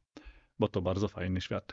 bo 0.58 0.68
to 0.68 0.82
bardzo 0.82 1.08
fajny 1.08 1.40
świat. 1.40 1.72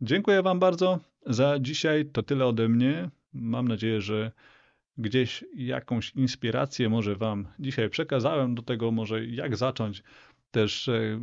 Dziękuję 0.00 0.42
Wam 0.42 0.58
bardzo 0.58 1.00
za 1.26 1.58
dzisiaj. 1.60 2.06
To 2.06 2.22
tyle 2.22 2.46
ode 2.46 2.68
mnie. 2.68 3.10
Mam 3.32 3.68
nadzieję, 3.68 4.00
że 4.00 4.32
gdzieś 4.98 5.44
jakąś 5.54 6.10
inspirację 6.10 6.88
może 6.88 7.16
Wam 7.16 7.46
dzisiaj 7.58 7.90
przekazałem 7.90 8.54
do 8.54 8.62
tego, 8.62 8.90
może 8.90 9.26
jak 9.26 9.56
zacząć 9.56 10.02
też 10.50 10.88
e, 10.88 11.20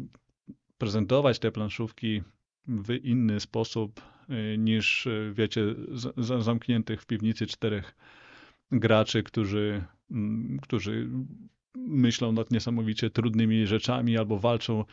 prezentować 0.78 1.39
te 1.39 1.51
planszówki 1.51 2.23
w 2.67 2.93
inny 2.93 3.39
sposób 3.39 4.01
e, 4.30 4.57
niż, 4.57 5.07
e, 5.07 5.34
wiecie, 5.34 5.61
zamkniętych 6.39 7.01
w 7.01 7.05
piwnicy 7.05 7.47
czterech 7.47 7.95
graczy, 8.71 9.23
którzy, 9.23 9.84
którzy 10.61 11.09
myślą 11.88 12.32
nad 12.32 12.51
niesamowicie 12.51 13.09
trudnymi 13.09 13.67
rzeczami 13.67 14.17
albo 14.17 14.39
walczą 14.39 14.86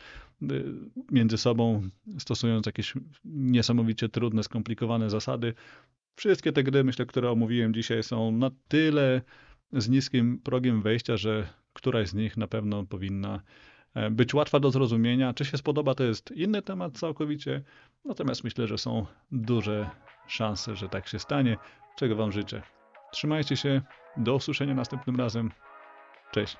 między 1.11 1.37
sobą, 1.37 1.81
stosując 2.19 2.65
jakieś 2.65 2.93
niesamowicie 3.25 4.09
trudne, 4.09 4.43
skomplikowane 4.43 5.09
zasady. 5.09 5.53
Wszystkie 6.15 6.51
te 6.51 6.63
gry, 6.63 6.83
myślę, 6.83 7.05
które 7.05 7.31
omówiłem 7.31 7.73
dzisiaj, 7.73 8.03
są 8.03 8.31
na 8.31 8.51
tyle 8.67 9.21
z 9.73 9.89
niskim 9.89 10.39
progiem 10.39 10.81
wejścia, 10.81 11.17
że 11.17 11.47
któraś 11.73 12.07
z 12.07 12.13
nich 12.13 12.37
na 12.37 12.47
pewno 12.47 12.85
powinna 12.85 13.41
e, 13.93 14.11
być 14.11 14.33
łatwa 14.33 14.59
do 14.59 14.71
zrozumienia. 14.71 15.33
Czy 15.33 15.45
się 15.45 15.57
spodoba, 15.57 15.95
to 15.95 16.03
jest 16.03 16.31
inny 16.31 16.61
temat 16.61 16.97
całkowicie. 16.97 17.61
Natomiast 18.05 18.43
myślę, 18.43 18.67
że 18.67 18.77
są 18.77 19.05
duże 19.31 19.89
szanse, 20.27 20.75
że 20.75 20.89
tak 20.89 21.07
się 21.07 21.19
stanie, 21.19 21.57
czego 21.97 22.15
Wam 22.15 22.31
życzę. 22.31 22.61
Trzymajcie 23.11 23.57
się, 23.57 23.81
do 24.17 24.35
usłyszenia 24.35 24.73
następnym 24.73 25.15
razem. 25.15 25.51
Cześć. 26.31 26.57